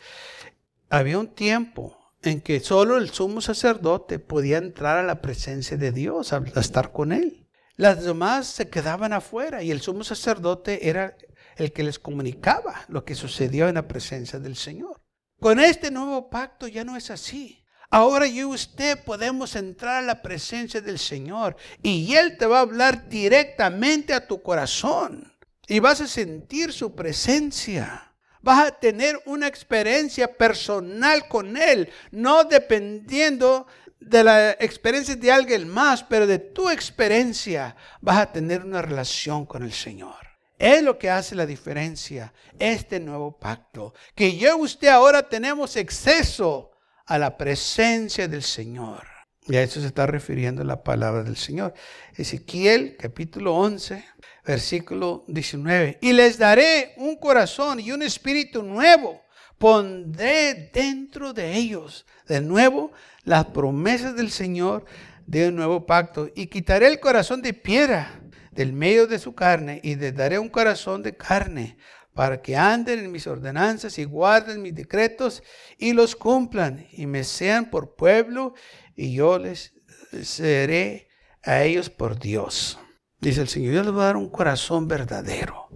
Había 0.90 1.20
un 1.20 1.28
tiempo 1.28 1.98
en 2.22 2.42
que 2.42 2.60
solo 2.60 2.98
el 2.98 3.10
sumo 3.10 3.42
sacerdote 3.42 4.20
podía 4.20 4.58
entrar 4.58 4.98
a 4.98 5.04
la 5.04 5.22
presencia 5.22 5.78
de 5.78 5.92
Dios, 5.92 6.34
a 6.34 6.44
estar 6.56 6.92
con 6.92 7.12
él. 7.12 7.48
Las 7.76 8.04
demás 8.04 8.48
se 8.48 8.70
quedaban 8.70 9.14
afuera 9.14 9.64
y 9.64 9.72
el 9.72 9.82
sumo 9.82 10.04
sacerdote 10.04 10.88
era 10.88 11.18
el 11.58 11.72
que 11.72 11.84
les 11.84 12.00
comunicaba 12.00 12.86
lo 12.88 13.04
que 13.04 13.16
sucedió 13.16 13.68
en 13.68 13.76
la 13.76 13.88
presencia 13.88 14.40
del 14.40 14.56
Señor. 14.56 15.02
Con 15.40 15.60
este 15.60 15.92
nuevo 15.92 16.30
pacto 16.30 16.68
ya 16.68 16.84
no 16.84 16.96
es 16.96 17.10
así. 17.12 17.63
Ahora 17.94 18.26
yo 18.26 18.50
y 18.50 18.56
usted 18.56 19.04
podemos 19.04 19.56
entrar 19.56 19.98
a 19.98 20.08
la 20.08 20.24
presencia 20.24 20.82
del 20.82 20.98
Señor 20.98 21.56
y 21.84 22.16
Él 22.16 22.40
te 22.40 22.48
va 22.48 22.58
a 22.58 22.62
hablar 22.62 23.08
directamente 23.08 24.16
a 24.16 24.26
tu 24.26 24.42
corazón 24.42 25.32
y 25.68 25.78
vas 25.78 26.02
a 26.02 26.08
sentir 26.08 26.74
su 26.74 26.96
presencia. 26.96 28.12
Vas 28.42 28.68
a 28.68 28.72
tener 28.72 29.22
una 29.28 29.46
experiencia 29.46 30.36
personal 30.36 31.28
con 31.28 31.56
Él, 31.56 31.88
no 32.10 32.46
dependiendo 32.46 33.68
de 34.00 34.24
la 34.24 34.52
experiencia 34.54 35.16
de 35.16 35.32
alguien 35.32 35.70
más, 35.70 36.02
pero 36.02 36.26
de 36.26 36.40
tu 36.40 36.72
experiencia 36.72 37.76
vas 38.02 38.18
a 38.18 38.32
tener 38.32 38.66
una 38.66 38.82
relación 38.82 39.46
con 39.46 39.62
el 39.62 39.72
Señor. 39.72 40.16
Es 40.58 40.82
lo 40.82 40.98
que 40.98 41.12
hace 41.12 41.36
la 41.36 41.46
diferencia, 41.46 42.34
este 42.58 43.00
nuevo 43.00 43.38
pacto, 43.38 43.94
que 44.16 44.36
yo 44.36 44.58
y 44.58 44.62
usted 44.62 44.88
ahora 44.88 45.30
tenemos 45.30 45.76
exceso 45.76 46.73
a 47.06 47.18
la 47.18 47.38
presencia 47.38 48.28
del 48.28 48.44
Señor. 48.44 49.08
Y 49.46 49.58
a 49.58 49.64
eso 49.64 49.82
se 49.82 49.88
está 49.88 50.06
refiriendo 50.06 50.64
la 50.64 50.84
palabra 50.84 51.24
del 51.24 51.36
Señor. 51.36 51.74
Ezequiel 52.16 52.96
capítulo 52.98 53.56
11, 53.56 54.06
versículo 54.46 55.26
19. 55.28 55.98
Y 56.02 56.14
les 56.14 56.38
daré 56.38 56.94
un 56.98 57.18
corazón 57.18 57.80
y 57.80 57.92
un 57.92 58.04
espíritu 58.04 58.64
nuevo. 58.64 59.22
Pondré 59.58 60.72
dentro 60.74 61.34
de 61.34 61.56
ellos 61.56 62.06
de 62.28 62.42
nuevo 62.42 62.92
las 63.24 63.46
promesas 63.48 64.16
del 64.16 64.32
Señor 64.32 64.86
de 65.26 65.50
un 65.50 65.56
nuevo 65.56 65.86
pacto. 65.86 66.30
Y 66.36 66.48
quitaré 66.48 66.88
el 66.88 67.02
corazón 67.02 67.42
de 67.42 67.54
piedra 67.54 68.22
del 68.52 68.72
medio 68.72 69.08
de 69.08 69.20
su 69.20 69.36
carne 69.36 69.82
y 69.84 69.96
les 69.96 70.16
daré 70.16 70.40
un 70.40 70.50
corazón 70.50 71.04
de 71.04 71.18
carne 71.18 71.78
para 72.14 72.42
que 72.42 72.56
anden 72.56 73.00
en 73.00 73.12
mis 73.12 73.28
ordenanzas 73.28 73.98
y 73.98 74.04
guarden 74.04 74.62
mis 74.62 74.76
decretos 74.76 75.44
y 75.78 75.94
los 75.94 76.16
cumplan 76.16 76.88
y 76.92 77.06
me 77.06 77.24
sean 77.24 77.70
por 77.70 77.96
pueblo 77.96 78.54
y 78.96 79.14
yo 79.14 79.40
les 79.40 79.74
seré 80.22 81.10
a 81.44 81.64
ellos 81.64 81.90
por 81.90 82.20
Dios. 82.20 82.80
Dice 83.20 83.42
el 83.42 83.48
Señor, 83.48 83.74
yo 83.74 83.84
les 83.84 83.92
voy 83.92 84.02
a 84.02 84.06
dar 84.06 84.18
un 84.18 84.30
corazón 84.30 84.88
verdadero. 84.88 85.70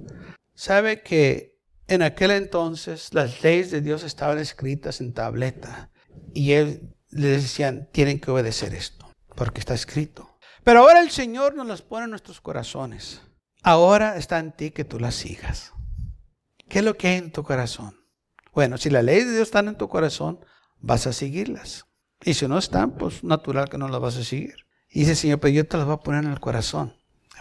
Sabe 0.53 1.01
que 1.01 1.57
en 1.87 2.01
aquel 2.01 2.31
entonces 2.31 3.13
las 3.13 3.41
leyes 3.41 3.71
de 3.71 3.81
Dios 3.81 4.03
estaban 4.03 4.37
escritas 4.37 5.01
en 5.01 5.13
tableta 5.13 5.91
y 6.33 6.51
él 6.53 6.93
les 7.09 7.43
decían, 7.43 7.89
tienen 7.91 8.19
que 8.19 8.31
obedecer 8.31 8.73
esto, 8.73 9.09
porque 9.35 9.59
está 9.59 9.73
escrito. 9.73 10.37
Pero 10.63 10.81
ahora 10.81 10.99
el 10.99 11.09
Señor 11.09 11.55
nos 11.55 11.67
las 11.67 11.81
pone 11.81 12.03
en 12.03 12.09
nuestros 12.09 12.41
corazones. 12.41 13.21
Ahora 13.63 14.17
está 14.17 14.39
en 14.39 14.51
ti 14.51 14.71
que 14.71 14.83
tú 14.83 14.99
las 14.99 15.15
sigas. 15.15 15.73
¿Qué 16.69 16.79
es 16.79 16.85
lo 16.85 16.97
que 16.97 17.07
hay 17.07 17.17
en 17.17 17.31
tu 17.31 17.43
corazón? 17.43 17.97
Bueno, 18.53 18.77
si 18.77 18.89
la 18.89 19.01
ley 19.01 19.23
de 19.23 19.31
Dios 19.31 19.47
está 19.47 19.59
en 19.59 19.77
tu 19.77 19.87
corazón, 19.87 20.39
vas 20.79 21.07
a 21.07 21.13
seguirlas. 21.13 21.85
Y 22.23 22.33
si 22.33 22.47
no 22.47 22.57
están, 22.57 22.97
pues 22.97 23.23
natural 23.23 23.69
que 23.69 23.77
no 23.77 23.87
las 23.87 24.01
vas 24.01 24.17
a 24.17 24.23
seguir. 24.23 24.65
Y 24.89 25.01
dice, 25.01 25.15
Señor, 25.15 25.39
pero 25.39 25.53
yo 25.53 25.67
te 25.67 25.77
las 25.77 25.85
voy 25.85 25.95
a 25.95 25.99
poner 25.99 26.23
en 26.23 26.31
el 26.31 26.39
corazón 26.39 26.95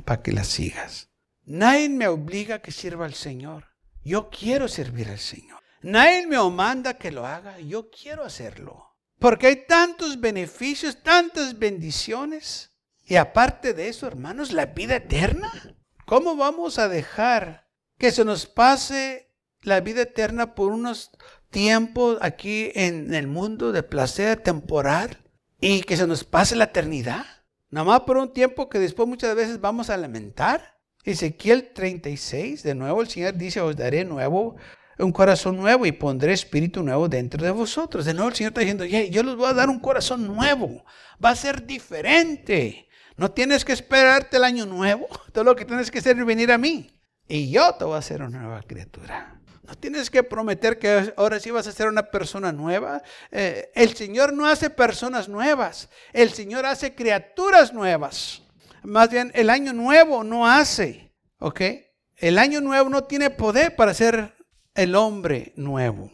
para 0.05 0.23
que 0.23 0.33
las 0.33 0.49
sigas. 0.49 1.09
Nadie 1.45 1.89
me 1.89 2.09
obliga 2.09 2.57
a 2.57 2.63
que 2.63 2.73
sirva 2.73 3.07
al 3.07 3.15
Señor. 3.15 3.65
Yo 4.05 4.31
quiero 4.31 4.69
servir 4.69 5.09
al 5.09 5.19
Señor. 5.19 5.61
Nadie 5.83 6.27
me 6.27 6.39
manda 6.51 6.95
que 6.95 7.11
lo 7.11 7.27
haga. 7.27 7.59
Yo 7.61 7.91
quiero 7.91 8.25
hacerlo. 8.25 8.97
Porque 9.19 9.47
hay 9.47 9.67
tantos 9.67 10.21
beneficios, 10.21 11.03
tantas 11.03 11.59
bendiciones. 11.59 12.73
Y 13.05 13.17
aparte 13.17 13.73
de 13.73 13.89
eso, 13.89 14.07
hermanos, 14.07 14.53
la 14.53 14.67
vida 14.67 14.97
eterna. 14.97 15.53
¿Cómo 16.05 16.37
vamos 16.37 16.79
a 16.79 16.89
dejar 16.89 17.66
que 17.99 18.13
se 18.13 18.25
nos 18.25 18.47
pase 18.47 19.31
la 19.63 19.81
vida 19.81 20.03
eterna 20.03 20.55
por 20.55 20.71
unos 20.71 21.11
tiempos 21.51 22.19
aquí 22.21 22.71
en 22.75 23.15
el 23.15 23.27
mundo 23.27 23.73
de 23.73 23.83
placer 23.83 24.39
temporal 24.41 25.19
y 25.61 25.83
que 25.83 25.97
se 25.97 26.07
nos 26.07 26.25
pase 26.25 26.57
la 26.57 26.65
eternidad. 26.65 27.25
Nada 27.71 27.85
más 27.85 28.01
por 28.01 28.17
un 28.19 28.33
tiempo 28.33 28.69
que 28.69 28.79
después 28.79 29.09
muchas 29.09 29.35
veces 29.35 29.61
vamos 29.61 29.91
a 29.91 29.97
lamentar. 29.97 30.77
Ezequiel 31.05 31.73
36, 31.73 32.63
de 32.63 32.75
nuevo 32.75 33.01
el 33.01 33.09
Señor 33.09 33.35
dice, 33.35 33.61
os 33.61 33.77
daré 33.77 34.05
nuevo 34.05 34.57
un 34.99 35.13
corazón 35.13 35.57
nuevo 35.57 35.85
y 35.85 35.93
pondré 35.93 36.33
espíritu 36.33 36.83
nuevo 36.83 37.09
dentro 37.09 37.45
de 37.45 37.51
vosotros. 37.51 38.05
De 38.05 38.15
nuevo 38.15 38.31
el 38.31 38.35
Señor 38.35 38.51
está 38.51 38.61
diciendo, 38.61 38.85
yo 38.85 39.23
les 39.23 39.35
voy 39.37 39.47
a 39.47 39.55
dar 39.55 39.69
un 39.69 39.79
corazón 39.79 40.27
nuevo. 40.27 40.85
Va 41.25 41.31
a 41.31 41.37
ser 41.37 41.67
diferente. 41.67 42.89
No 43.17 43.31
tienes 43.31 43.65
que 43.65 43.73
esperarte 43.73 44.37
el 44.37 44.45
año 44.45 44.67
nuevo. 44.67 45.07
Todo 45.33 45.45
lo 45.45 45.57
que 45.57 45.65
tienes 45.65 45.91
que 45.91 45.99
hacer 45.99 46.19
es 46.19 46.27
venir 46.27 46.51
a 46.51 46.59
mí 46.59 46.96
y 47.29 47.51
yo 47.51 47.75
te 47.75 47.85
voy 47.85 47.95
a 47.95 47.99
hacer 47.99 48.23
una 48.23 48.39
nueva 48.39 48.63
criatura. 48.63 49.41
No 49.67 49.75
tienes 49.75 50.11
que 50.11 50.23
prometer 50.23 50.79
que 50.79 51.13
ahora 51.17 51.41
sí 51.41 51.51
vas 51.51 51.67
a 51.67 51.73
ser 51.73 51.89
una 51.89 52.05
persona 52.05 52.53
nueva. 52.53 53.03
Eh, 53.33 53.71
el 53.75 53.97
Señor 53.97 54.33
no 54.33 54.47
hace 54.47 54.71
personas 54.71 55.29
nuevas. 55.29 55.89
El 56.13 56.31
Señor 56.31 56.65
hace 56.67 56.95
criaturas 56.95 57.73
nuevas. 57.73 58.43
Más 58.85 59.11
bien, 59.11 59.33
el 59.35 59.51
año 59.51 59.73
nuevo 59.73 60.23
no 60.23 60.47
hace. 60.47 61.13
¿Ok? 61.39 61.63
El 62.17 62.39
año 62.39 62.61
nuevo 62.61 62.89
no 62.89 63.05
tiene 63.05 63.31
poder 63.31 63.75
para 63.75 63.93
ser 63.93 64.37
el 64.75 64.95
hombre 64.95 65.53
nuevo. 65.57 66.13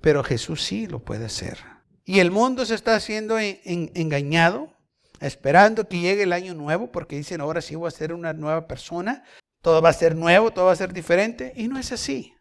Pero 0.00 0.24
Jesús 0.24 0.62
sí 0.62 0.86
lo 0.86 1.00
puede 1.00 1.26
hacer. 1.26 1.58
Y 2.04 2.20
el 2.20 2.30
mundo 2.30 2.64
se 2.64 2.74
está 2.74 2.94
haciendo 2.94 3.38
engañado, 3.38 4.72
esperando 5.20 5.88
que 5.88 6.00
llegue 6.00 6.22
el 6.22 6.32
año 6.32 6.54
nuevo, 6.54 6.90
porque 6.90 7.16
dicen 7.16 7.40
ahora 7.40 7.60
sí 7.60 7.74
voy 7.74 7.88
a 7.88 7.90
ser 7.90 8.14
una 8.14 8.32
nueva 8.32 8.66
persona 8.66 9.24
todo 9.60 9.82
va 9.82 9.90
a 9.90 9.94
ser 9.94 10.14
nuevo, 10.14 10.50
todo 10.50 10.66
va 10.66 10.72
a 10.72 10.76
ser 10.76 10.92
diferente. 10.92 11.52
Y 11.56 11.68
no 11.68 11.78
es 11.78 11.92
así. 11.92 12.34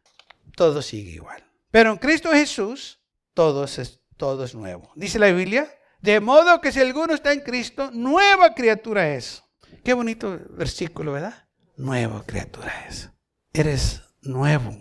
Todo 0.55 0.81
sigue 0.81 1.11
igual. 1.11 1.43
Pero 1.71 1.91
en 1.91 1.97
Cristo 1.97 2.31
Jesús, 2.31 3.01
todo 3.33 3.65
es, 3.65 3.99
todo 4.17 4.45
es 4.45 4.55
nuevo. 4.55 4.91
Dice 4.95 5.19
la 5.19 5.31
Biblia, 5.31 5.69
de 6.01 6.19
modo 6.19 6.61
que 6.61 6.71
si 6.71 6.79
alguno 6.79 7.13
está 7.13 7.33
en 7.33 7.41
Cristo, 7.41 7.89
nueva 7.91 8.53
criatura 8.53 9.13
es. 9.13 9.43
Qué 9.83 9.93
bonito 9.93 10.39
versículo, 10.51 11.11
¿verdad? 11.11 11.47
Nueva 11.77 12.23
criatura 12.25 12.85
es. 12.87 13.09
Eres 13.51 14.01
nuevo 14.21 14.71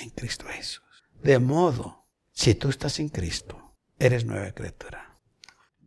en 0.00 0.10
Cristo 0.10 0.46
Jesús. 0.48 0.82
De 1.22 1.38
modo, 1.38 2.06
si 2.32 2.54
tú 2.54 2.70
estás 2.70 2.98
en 2.98 3.08
Cristo, 3.08 3.76
eres 3.98 4.24
nueva 4.24 4.50
criatura. 4.52 5.18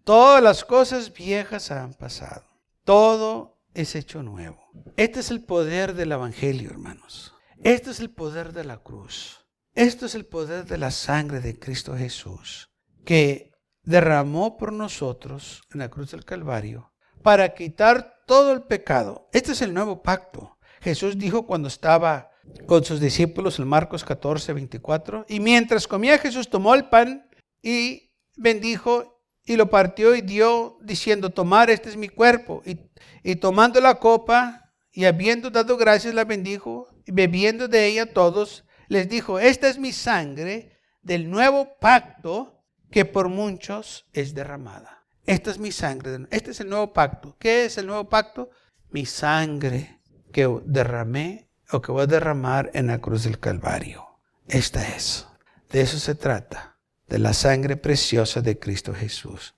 Todas 0.04 0.44
las 0.44 0.64
cosas 0.64 1.12
viejas 1.12 1.72
han 1.72 1.94
pasado. 1.94 2.46
Todo 2.84 3.53
es 3.74 3.96
hecho 3.96 4.24
nuevo. 4.24 4.64
Este 4.98 5.20
es 5.20 5.32
el 5.32 5.44
poder 5.44 5.94
del 5.94 6.12
Evangelio, 6.12 6.70
hermanos. 6.70 7.34
Este 7.64 7.92
es 7.92 8.00
el 8.00 8.10
poder 8.12 8.54
de 8.54 8.64
la 8.64 8.78
cruz. 8.78 9.46
Esto 9.74 10.06
es 10.06 10.16
el 10.16 10.26
poder 10.26 10.66
de 10.66 10.78
la 10.78 10.92
sangre 10.92 11.40
de 11.40 11.58
Cristo 11.58 11.96
Jesús, 11.98 12.70
que 13.06 13.52
derramó 13.84 14.58
por 14.58 14.72
nosotros 14.72 15.64
en 15.74 15.80
la 15.80 15.90
cruz 15.90 16.12
del 16.12 16.26
Calvario 16.26 16.94
para 17.24 17.54
quitar 17.54 18.24
todo 18.28 18.54
el 18.54 18.64
pecado. 18.64 19.30
Este 19.34 19.54
es 19.54 19.62
el 19.62 19.74
nuevo 19.74 20.04
pacto. 20.04 20.58
Jesús 20.82 21.18
dijo 21.18 21.48
cuando 21.48 21.70
estaba 21.70 22.30
con 22.68 22.84
sus 22.84 23.00
discípulos 23.00 23.58
en 23.60 23.68
Marcos 23.68 24.04
14, 24.04 24.54
24. 24.54 25.26
Y 25.28 25.40
mientras 25.40 25.88
comía 25.88 26.18
Jesús 26.18 26.50
tomó 26.50 26.76
el 26.76 26.90
pan 26.90 27.30
y 27.62 28.12
bendijo 28.36 29.13
y 29.46 29.56
lo 29.56 29.70
partió 29.70 30.16
y 30.16 30.22
dio 30.22 30.78
diciendo, 30.82 31.30
tomar, 31.30 31.70
este 31.70 31.90
es 31.90 31.98
mi 31.98 32.10
cuerpo. 32.10 32.64
Y, 32.66 33.36
tomando 33.36 33.80
la 33.82 33.96
copa 33.96 34.72
y 34.92 35.06
habiendo 35.06 35.50
dado 35.50 35.78
gracias 35.78 36.14
la 36.14 36.26
bendijo 36.26 36.88
y 37.06 37.12
bebiendo 37.12 37.68
de 37.68 37.88
ella 37.88 38.14
todos, 38.14 38.66
les 38.88 39.10
dijo, 39.10 39.40
esta 39.40 39.70
es 39.70 39.78
mi 39.78 39.92
sangre 39.92 40.78
del 41.02 41.30
nuevo 41.30 41.78
pacto 41.80 42.64
que 42.90 43.06
por 43.06 43.30
muchos 43.30 44.06
es 44.14 44.34
derramada. 44.34 45.06
Esta 45.26 45.52
es 45.52 45.58
mi 45.58 45.72
sangre, 45.72 46.28
este 46.32 46.52
es 46.52 46.60
el 46.60 46.70
nuevo 46.70 46.94
pacto. 46.94 47.36
¿Qué 47.40 47.66
es 47.66 47.78
el 47.78 47.88
nuevo 47.88 48.10
pacto? 48.10 48.50
Mi 48.92 49.06
sangre 49.06 50.02
que 50.32 50.50
derramé 50.66 51.50
o 51.72 51.82
que 51.82 51.92
voy 51.92 52.04
a 52.04 52.08
derramar 52.08 52.70
en 52.74 52.88
la 52.88 53.00
cruz 53.00 53.24
del 53.24 53.40
Calvario. 53.40 54.06
Esta 54.48 54.88
es. 54.96 55.28
De 55.72 55.82
eso 55.82 55.98
se 55.98 56.14
trata, 56.14 56.73
de 57.08 57.20
la 57.20 57.34
sangre 57.34 57.78
preciosa 57.78 58.42
de 58.42 58.60
Cristo 58.60 58.94
Jesús. 58.94 59.56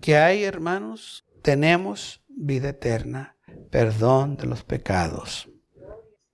¿Qué 0.00 0.16
hay, 0.16 0.44
hermanos? 0.44 1.24
Tenemos 1.42 2.22
vida 2.28 2.70
eterna, 2.70 3.36
perdón 3.70 4.36
de 4.36 4.46
los 4.46 4.64
pecados. 4.64 5.48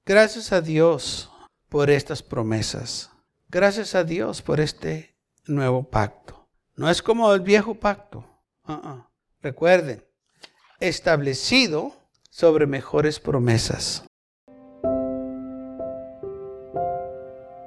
Gracias 0.06 0.52
a 0.52 0.60
Dios 0.60 1.30
por 1.68 1.90
estas 1.90 2.22
promesas. 2.22 3.10
Gracias 3.48 3.94
a 3.94 4.04
Dios 4.04 4.42
por 4.42 4.60
este 4.60 5.16
nuevo 5.46 5.88
pacto. 5.88 6.48
No 6.76 6.90
es 6.90 7.02
como 7.02 7.32
el 7.32 7.40
viejo 7.40 7.74
pacto. 7.74 8.24
Uh-uh. 8.66 9.04
Recuerden, 9.40 10.04
establecido 10.80 11.92
sobre 12.30 12.66
mejores 12.66 13.20
promesas. 13.20 14.04